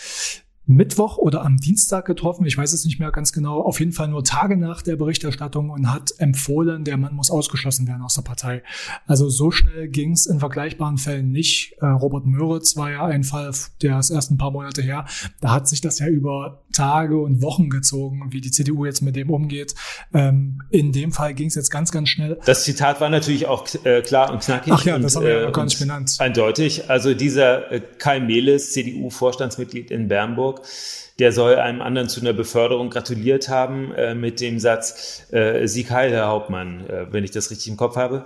Mittwoch 0.68 1.18
oder 1.18 1.44
am 1.44 1.58
Dienstag 1.58 2.06
getroffen, 2.06 2.46
ich 2.46 2.58
weiß 2.58 2.74
es 2.74 2.86
nicht 2.86 3.00
mehr 3.00 3.12
ganz 3.12 3.32
genau, 3.34 3.62
auf 3.62 3.80
jeden 3.80 3.92
Fall 3.92 4.08
nur 4.08 4.24
Tage 4.24 4.58
nach 4.58 4.82
der 4.82 4.96
Berichterstattung 4.96 5.70
und 5.70 5.92
hat 5.92 6.14
empfohlen, 6.18 6.84
der 6.84 6.98
Mann 6.98 7.14
muss 7.14 7.30
ausgeschlossen 7.30 7.88
werden 7.88 8.02
aus 8.02 8.16
der 8.16 8.24
Partei. 8.24 8.64
Also 9.06 9.30
so 9.30 9.52
schnell 9.52 9.88
ging 9.88 10.12
es 10.12 10.26
in 10.26 10.40
vergleichbaren 10.40 10.98
Fällen 10.98 11.32
nicht. 11.32 11.76
Äh, 11.82 11.86
Robert 11.86 12.26
Möritz 12.26 12.76
war 12.78 12.92
ja 12.92 13.06
ein 13.06 13.24
Fall, 13.24 13.52
der 13.82 14.00
ist 14.00 14.10
erst 14.10 14.32
ein 14.32 14.38
paar 14.38 14.52
Monate 14.52 14.82
her. 14.82 15.06
Da 15.40 15.52
hat 15.52 15.68
sich 15.68 15.82
das 15.82 16.00
ja 16.00 16.08
über 16.08 16.64
Tage 16.74 17.18
und 17.18 17.42
Wochen 17.42 17.70
gezogen, 17.70 18.24
wie 18.32 18.42
die 18.42 18.52
CDU 18.52 18.86
jetzt 18.86 19.02
mit 19.02 19.16
dem 19.16 19.30
umgeht. 19.30 19.76
Ähm, 20.14 20.62
in 20.72 20.92
dem 20.92 21.12
Fall 21.12 21.34
ging 21.34 21.48
es 21.48 21.56
jetzt 21.56 21.70
ganz, 21.70 21.92
ganz 21.92 22.10
schnell. 22.10 22.40
Das 22.46 22.64
Zitat 22.64 23.02
war 23.02 23.10
natürlich 23.10 23.46
auch 23.46 23.68
äh, 23.84 24.02
klar 24.02 24.32
und 24.32 24.42
knackig. 24.42 24.74
Ach 24.74 24.84
ja, 24.84 24.98
das 24.98 25.16
und, 25.16 25.22
haben 25.22 25.28
wir 25.28 25.42
ja 25.42 25.50
äh, 25.50 25.52
gar 25.52 25.66
nicht 25.66 25.80
benannt. 25.80 26.16
Eindeutig. 26.20 26.90
Also 26.90 27.14
dieser 27.14 27.80
Kai 27.98 28.20
Mehles, 28.20 28.72
CDU-Vorstandsmitglied 28.74 29.92
in 29.92 30.08
Bernburg, 30.08 30.55
dialog 30.56 31.05
Der 31.20 31.32
soll 31.32 31.56
einem 31.56 31.82
anderen 31.82 32.10
zu 32.10 32.20
einer 32.20 32.34
Beförderung 32.34 32.90
gratuliert 32.90 33.48
haben 33.48 33.94
äh, 33.94 34.16
mit 34.16 34.42
dem 34.42 34.60
Satz, 34.60 35.24
äh, 35.32 35.66
Sieg 35.66 35.90
Heil, 35.90 36.12
Herr 36.12 36.28
Hauptmann, 36.28 36.86
äh, 36.88 37.06
wenn 37.12 37.24
ich 37.24 37.32
das 37.32 37.52
richtig 37.52 37.70
im 37.70 37.78
Kopf 37.78 37.96
habe. 37.96 38.26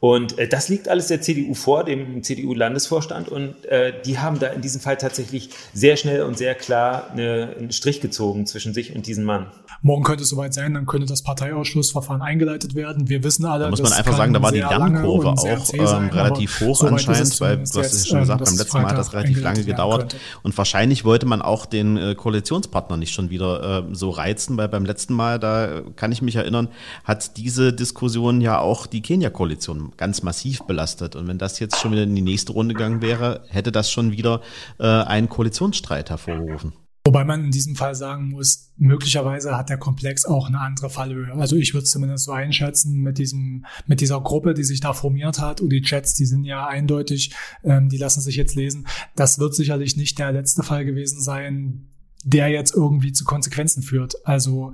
Und 0.00 0.38
äh, 0.38 0.46
das 0.46 0.68
liegt 0.68 0.88
alles 0.88 1.08
der 1.08 1.20
CDU 1.20 1.54
vor, 1.54 1.82
dem 1.82 2.22
CDU-Landesvorstand. 2.22 3.28
Und 3.28 3.64
äh, 3.66 3.92
die 4.04 4.18
haben 4.18 4.38
da 4.38 4.46
in 4.48 4.60
diesem 4.60 4.80
Fall 4.80 4.96
tatsächlich 4.96 5.50
sehr 5.72 5.96
schnell 5.96 6.22
und 6.22 6.38
sehr 6.38 6.54
klar 6.54 7.10
eine, 7.10 7.56
einen 7.58 7.72
Strich 7.72 8.00
gezogen 8.00 8.46
zwischen 8.46 8.74
sich 8.74 8.94
und 8.94 9.06
diesem 9.08 9.24
Mann. 9.24 9.48
Morgen 9.82 10.04
könnte 10.04 10.22
es 10.22 10.28
soweit 10.28 10.54
sein, 10.54 10.74
dann 10.74 10.86
könnte 10.86 11.06
das 11.06 11.22
Parteiausschlussverfahren 11.22 12.22
eingeleitet 12.22 12.74
werden. 12.76 13.08
Wir 13.08 13.24
wissen 13.24 13.44
alle, 13.44 13.64
da 13.64 13.70
muss 13.70 13.82
man 13.82 13.92
einfach 13.92 14.16
sagen, 14.16 14.32
da 14.32 14.42
war 14.42 14.52
die 14.52 14.58
Lernkurve 14.58 15.28
auch 15.30 15.72
ähm, 15.72 16.08
relativ 16.10 16.60
hoch 16.60 16.82
anscheinend, 16.84 17.40
weil 17.40 17.56
du 17.56 17.62
hast 17.62 17.92
es 17.92 18.04
ja 18.04 18.10
schon 18.10 18.20
gesagt, 18.20 18.44
beim 18.44 18.56
letzten 18.56 18.82
Mal 18.82 18.90
hat 18.90 18.98
das 18.98 19.12
relativ 19.12 19.40
lange 19.40 19.64
gedauert. 19.64 20.16
Und 20.42 20.56
wahrscheinlich 20.56 21.04
wollte 21.04 21.26
man 21.26 21.42
auch 21.42 21.66
den 21.66 21.96
äh, 21.96 22.14
Koalitionspartner 22.28 22.98
nicht 22.98 23.14
schon 23.14 23.30
wieder 23.30 23.88
äh, 23.88 23.94
so 23.94 24.10
reizen, 24.10 24.58
weil 24.58 24.68
beim 24.68 24.84
letzten 24.84 25.14
Mal, 25.14 25.38
da 25.38 25.80
kann 25.96 26.12
ich 26.12 26.20
mich 26.20 26.36
erinnern, 26.36 26.68
hat 27.04 27.38
diese 27.38 27.72
Diskussion 27.72 28.42
ja 28.42 28.58
auch 28.58 28.86
die 28.86 29.00
Kenia-Koalition 29.00 29.94
ganz 29.96 30.22
massiv 30.22 30.60
belastet. 30.64 31.16
Und 31.16 31.26
wenn 31.26 31.38
das 31.38 31.58
jetzt 31.58 31.78
schon 31.78 31.92
wieder 31.92 32.02
in 32.02 32.14
die 32.14 32.20
nächste 32.20 32.52
Runde 32.52 32.74
gegangen 32.74 33.00
wäre, 33.00 33.44
hätte 33.48 33.72
das 33.72 33.90
schon 33.90 34.12
wieder 34.12 34.42
äh, 34.78 34.84
einen 34.84 35.30
Koalitionsstreit 35.30 36.10
hervorgerufen. 36.10 36.74
Wobei 37.06 37.24
man 37.24 37.46
in 37.46 37.50
diesem 37.50 37.74
Fall 37.74 37.94
sagen 37.94 38.28
muss, 38.28 38.70
möglicherweise 38.76 39.56
hat 39.56 39.70
der 39.70 39.78
Komplex 39.78 40.26
auch 40.26 40.48
eine 40.48 40.60
andere 40.60 40.90
Fallhöhe. 40.90 41.32
Also 41.32 41.56
ich 41.56 41.72
würde 41.72 41.84
es 41.84 41.90
zumindest 41.90 42.26
so 42.26 42.32
einschätzen 42.32 43.00
mit 43.00 43.16
diesem, 43.16 43.64
mit 43.86 44.02
dieser 44.02 44.20
Gruppe, 44.20 44.52
die 44.52 44.64
sich 44.64 44.80
da 44.80 44.92
formiert 44.92 45.38
hat 45.38 45.62
und 45.62 45.70
die 45.70 45.80
Chats, 45.80 46.12
die 46.12 46.26
sind 46.26 46.44
ja 46.44 46.66
eindeutig, 46.66 47.34
ähm, 47.64 47.88
die 47.88 47.96
lassen 47.96 48.20
sich 48.20 48.36
jetzt 48.36 48.56
lesen. 48.56 48.86
Das 49.16 49.38
wird 49.38 49.54
sicherlich 49.54 49.96
nicht 49.96 50.18
der 50.18 50.32
letzte 50.32 50.62
Fall 50.62 50.84
gewesen 50.84 51.22
sein, 51.22 51.88
der 52.24 52.48
jetzt 52.48 52.74
irgendwie 52.74 53.12
zu 53.12 53.24
Konsequenzen 53.24 53.82
führt. 53.82 54.26
Also 54.26 54.72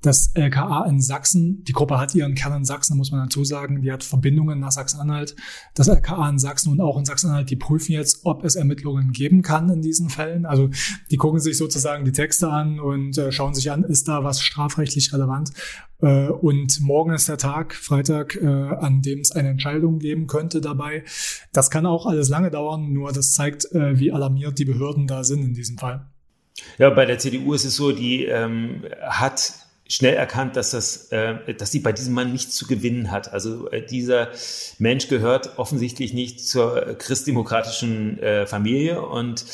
das 0.00 0.30
LKA 0.34 0.84
in 0.84 1.00
Sachsen, 1.00 1.64
die 1.64 1.72
Gruppe 1.72 1.98
hat 1.98 2.14
ihren 2.14 2.36
Kern 2.36 2.58
in 2.58 2.64
Sachsen, 2.64 2.96
muss 2.96 3.10
man 3.10 3.24
dazu 3.24 3.44
sagen, 3.44 3.82
die 3.82 3.90
hat 3.90 4.04
Verbindungen 4.04 4.60
nach 4.60 4.70
Sachsen-Anhalt. 4.70 5.34
Das 5.74 5.88
LKA 5.88 6.28
in 6.28 6.38
Sachsen 6.38 6.70
und 6.70 6.80
auch 6.80 6.96
in 6.98 7.04
Sachsen-Anhalt, 7.04 7.50
die 7.50 7.56
prüfen 7.56 7.92
jetzt, 7.92 8.20
ob 8.24 8.44
es 8.44 8.54
Ermittlungen 8.54 9.10
geben 9.10 9.42
kann 9.42 9.70
in 9.70 9.82
diesen 9.82 10.08
Fällen. 10.08 10.46
Also 10.46 10.70
die 11.10 11.16
gucken 11.16 11.40
sich 11.40 11.56
sozusagen 11.56 12.04
die 12.04 12.12
Texte 12.12 12.48
an 12.48 12.78
und 12.78 13.18
äh, 13.18 13.32
schauen 13.32 13.54
sich 13.54 13.72
an, 13.72 13.82
ist 13.82 14.06
da 14.06 14.22
was 14.22 14.40
strafrechtlich 14.40 15.12
relevant. 15.12 15.50
Äh, 16.00 16.28
und 16.28 16.80
morgen 16.80 17.12
ist 17.12 17.28
der 17.28 17.38
Tag, 17.38 17.74
Freitag, 17.74 18.36
äh, 18.36 18.46
an 18.46 19.02
dem 19.02 19.18
es 19.20 19.32
eine 19.32 19.48
Entscheidung 19.48 19.98
geben 19.98 20.28
könnte 20.28 20.60
dabei. 20.60 21.02
Das 21.52 21.70
kann 21.70 21.86
auch 21.86 22.06
alles 22.06 22.28
lange 22.28 22.52
dauern, 22.52 22.92
nur 22.92 23.12
das 23.12 23.32
zeigt, 23.32 23.72
äh, 23.72 23.98
wie 23.98 24.12
alarmiert 24.12 24.60
die 24.60 24.64
Behörden 24.64 25.08
da 25.08 25.24
sind 25.24 25.42
in 25.42 25.54
diesem 25.54 25.76
Fall. 25.76 26.06
Ja, 26.78 26.90
bei 26.90 27.06
der 27.06 27.18
CDU 27.18 27.54
ist 27.54 27.64
es 27.64 27.76
so, 27.76 27.92
die 27.92 28.24
ähm, 28.24 28.84
hat 29.02 29.52
schnell 29.88 30.14
erkannt, 30.14 30.56
dass 30.56 30.70
das, 30.70 31.10
äh, 31.12 31.54
dass 31.54 31.72
sie 31.72 31.80
bei 31.80 31.92
diesem 31.92 32.12
Mann 32.14 32.30
nichts 32.30 32.54
zu 32.54 32.66
gewinnen 32.66 33.10
hat. 33.10 33.32
Also 33.32 33.70
äh, 33.70 33.84
dieser 33.84 34.28
Mensch 34.78 35.08
gehört 35.08 35.58
offensichtlich 35.58 36.12
nicht 36.12 36.46
zur 36.46 36.94
christdemokratischen 36.98 38.18
äh, 38.22 38.46
Familie 38.46 39.00
und 39.02 39.44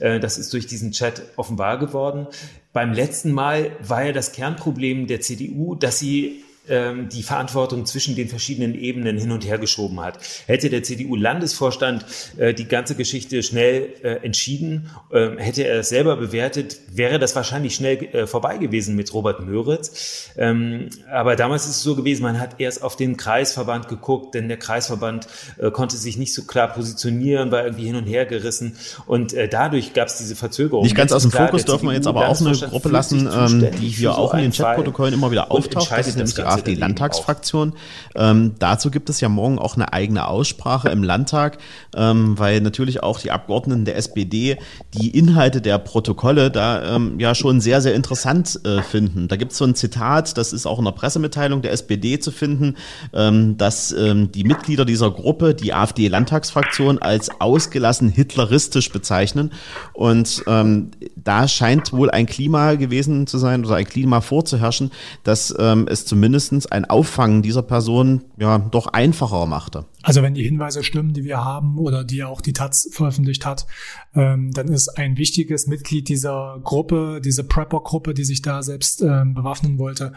äh, 0.00 0.18
das 0.18 0.36
ist 0.36 0.52
durch 0.52 0.66
diesen 0.66 0.90
Chat 0.92 1.22
offenbar 1.36 1.78
geworden. 1.78 2.26
Beim 2.72 2.92
letzten 2.92 3.32
Mal 3.32 3.70
war 3.80 4.04
ja 4.04 4.12
das 4.12 4.32
Kernproblem 4.32 5.06
der 5.06 5.20
CDU, 5.20 5.76
dass 5.76 6.00
sie 6.00 6.43
ähm, 6.68 7.08
die 7.08 7.22
Verantwortung 7.22 7.86
zwischen 7.86 8.16
den 8.16 8.28
verschiedenen 8.28 8.74
Ebenen 8.74 9.18
hin 9.18 9.32
und 9.32 9.46
her 9.46 9.58
geschoben 9.58 10.00
hat. 10.00 10.18
Hätte 10.46 10.70
der 10.70 10.82
CDU-Landesvorstand 10.82 12.04
äh, 12.36 12.54
die 12.54 12.66
ganze 12.66 12.94
Geschichte 12.94 13.42
schnell 13.42 13.94
äh, 14.02 14.24
entschieden, 14.24 14.90
äh, 15.10 15.30
hätte 15.36 15.64
er 15.64 15.80
es 15.80 15.88
selber 15.88 16.16
bewertet, 16.16 16.78
wäre 16.92 17.18
das 17.18 17.36
wahrscheinlich 17.36 17.74
schnell 17.74 18.02
äh, 18.04 18.26
vorbei 18.26 18.58
gewesen 18.58 18.96
mit 18.96 19.12
Robert 19.12 19.40
Möritz. 19.40 20.30
Ähm, 20.36 20.88
aber 21.10 21.36
damals 21.36 21.64
ist 21.64 21.76
es 21.76 21.82
so 21.82 21.96
gewesen, 21.96 22.22
man 22.22 22.40
hat 22.40 22.60
erst 22.60 22.82
auf 22.82 22.96
den 22.96 23.16
Kreisverband 23.16 23.88
geguckt, 23.88 24.34
denn 24.34 24.48
der 24.48 24.58
Kreisverband 24.58 25.26
äh, 25.58 25.70
konnte 25.70 25.96
sich 25.96 26.16
nicht 26.16 26.34
so 26.34 26.44
klar 26.44 26.68
positionieren, 26.68 27.50
war 27.50 27.64
irgendwie 27.64 27.86
hin 27.86 27.96
und 27.96 28.04
her 28.04 28.26
gerissen 28.26 28.76
und 29.06 29.32
äh, 29.34 29.48
dadurch 29.48 29.92
gab 29.92 30.08
es 30.08 30.18
diese 30.18 30.36
Verzögerung. 30.36 30.84
Nicht 30.84 30.96
ganz 30.96 31.12
aus 31.12 31.22
dem 31.22 31.30
klar, 31.30 31.48
Fokus 31.48 31.64
dürfen 31.64 31.88
wir 31.88 31.94
jetzt 31.94 32.06
aber 32.06 32.28
auch 32.28 32.40
eine 32.40 32.56
Gruppe 32.56 32.88
lassen, 32.88 33.28
ähm, 33.32 33.70
die 33.80 33.88
hier 33.88 34.16
auch 34.16 34.34
in 34.34 34.40
den 34.40 34.52
Chatprotokollen 34.52 35.14
immer 35.14 35.30
wieder 35.30 35.50
auftaucht. 35.50 35.90
Das 35.90 36.08
ist 36.08 36.16
nämlich 36.16 36.34
die 36.34 36.42
AfD-Landtagsfraktion. 36.54 37.74
Ähm, 38.14 38.54
dazu 38.58 38.90
gibt 38.90 39.10
es 39.10 39.20
ja 39.20 39.28
morgen 39.28 39.58
auch 39.58 39.76
eine 39.76 39.92
eigene 39.92 40.28
Aussprache 40.28 40.88
im 40.88 41.02
Landtag, 41.02 41.58
ähm, 41.96 42.38
weil 42.38 42.60
natürlich 42.60 43.02
auch 43.02 43.20
die 43.20 43.30
Abgeordneten 43.30 43.84
der 43.84 43.96
SPD 43.96 44.58
die 44.94 45.10
Inhalte 45.10 45.60
der 45.60 45.78
Protokolle 45.78 46.50
da 46.50 46.96
ähm, 46.96 47.18
ja 47.18 47.34
schon 47.34 47.60
sehr, 47.60 47.80
sehr 47.80 47.94
interessant 47.94 48.60
äh, 48.64 48.82
finden. 48.82 49.28
Da 49.28 49.36
gibt 49.36 49.52
es 49.52 49.58
so 49.58 49.64
ein 49.64 49.74
Zitat, 49.74 50.36
das 50.38 50.52
ist 50.52 50.66
auch 50.66 50.78
in 50.78 50.84
der 50.84 50.92
Pressemitteilung 50.92 51.62
der 51.62 51.72
SPD 51.72 52.18
zu 52.18 52.30
finden, 52.30 52.76
ähm, 53.12 53.56
dass 53.56 53.92
ähm, 53.92 54.30
die 54.32 54.44
Mitglieder 54.44 54.84
dieser 54.84 55.10
Gruppe 55.10 55.54
die 55.54 55.72
AfD-Landtagsfraktion 55.72 56.98
als 56.98 57.30
ausgelassen 57.40 58.08
hitleristisch 58.08 58.90
bezeichnen. 58.90 59.52
Und 59.92 60.44
ähm, 60.46 60.90
da 61.16 61.48
scheint 61.48 61.92
wohl 61.92 62.10
ein 62.10 62.26
Klima 62.26 62.74
gewesen 62.74 63.26
zu 63.26 63.38
sein 63.38 63.64
oder 63.64 63.76
ein 63.76 63.86
Klima 63.86 64.20
vorzuherrschen, 64.20 64.90
dass 65.22 65.50
es 65.50 66.04
zumindest 66.48 66.72
ein 66.72 66.84
Auffangen 66.84 67.42
dieser 67.42 67.62
Person 67.62 68.24
ja 68.36 68.58
doch 68.58 68.86
einfacher 68.88 69.46
machte. 69.46 69.86
Also 70.02 70.22
wenn 70.22 70.34
die 70.34 70.42
Hinweise 70.42 70.82
stimmen, 70.82 71.12
die 71.12 71.24
wir 71.24 71.44
haben 71.44 71.78
oder 71.78 72.04
die 72.04 72.24
auch 72.24 72.40
die 72.40 72.52
Taz 72.52 72.88
veröffentlicht 72.92 73.46
hat, 73.46 73.66
ähm, 74.14 74.50
dann 74.52 74.68
ist 74.68 74.88
ein 74.98 75.16
wichtiges 75.16 75.66
Mitglied 75.66 76.08
dieser 76.08 76.60
Gruppe, 76.62 77.20
diese 77.24 77.44
Prepper-Gruppe, 77.44 78.14
die 78.14 78.24
sich 78.24 78.42
da 78.42 78.62
selbst 78.62 79.02
ähm, 79.02 79.34
bewaffnen 79.34 79.78
wollte, 79.78 80.12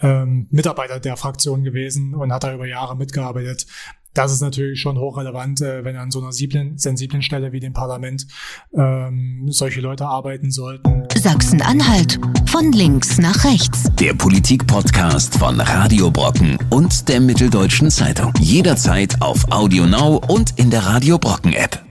ähm, 0.00 0.46
Mitarbeiter 0.50 1.00
der 1.00 1.16
Fraktion 1.16 1.64
gewesen 1.64 2.14
und 2.14 2.32
hat 2.32 2.44
da 2.44 2.54
über 2.54 2.66
Jahre 2.66 2.96
mitgearbeitet 2.96 3.66
das 4.14 4.32
ist 4.32 4.40
natürlich 4.40 4.80
schon 4.80 4.98
hochrelevant, 4.98 5.60
äh, 5.60 5.84
wenn 5.84 5.96
an 5.96 6.10
so 6.10 6.20
einer 6.20 6.32
sensiblen, 6.32 6.78
sensiblen 6.78 7.22
Stelle 7.22 7.52
wie 7.52 7.60
dem 7.60 7.72
Parlament 7.72 8.26
ähm, 8.74 9.46
solche 9.48 9.80
Leute 9.80 10.06
arbeiten 10.06 10.50
sollten. 10.50 11.04
Sachsen-Anhalt 11.14 12.18
von 12.46 12.72
links 12.72 13.18
nach 13.18 13.44
rechts. 13.44 13.84
Der 13.98 14.14
Politik-Podcast 14.14 15.36
von 15.36 15.60
Radio 15.60 16.10
Brocken 16.10 16.58
und 16.70 17.08
der 17.08 17.20
Mitteldeutschen 17.20 17.90
Zeitung. 17.90 18.32
Jederzeit 18.38 19.20
auf 19.20 19.50
Audio 19.50 19.86
Now 19.86 20.20
und 20.28 20.58
in 20.58 20.70
der 20.70 20.86
Radio 20.86 21.18
Brocken 21.18 21.52
App. 21.52 21.83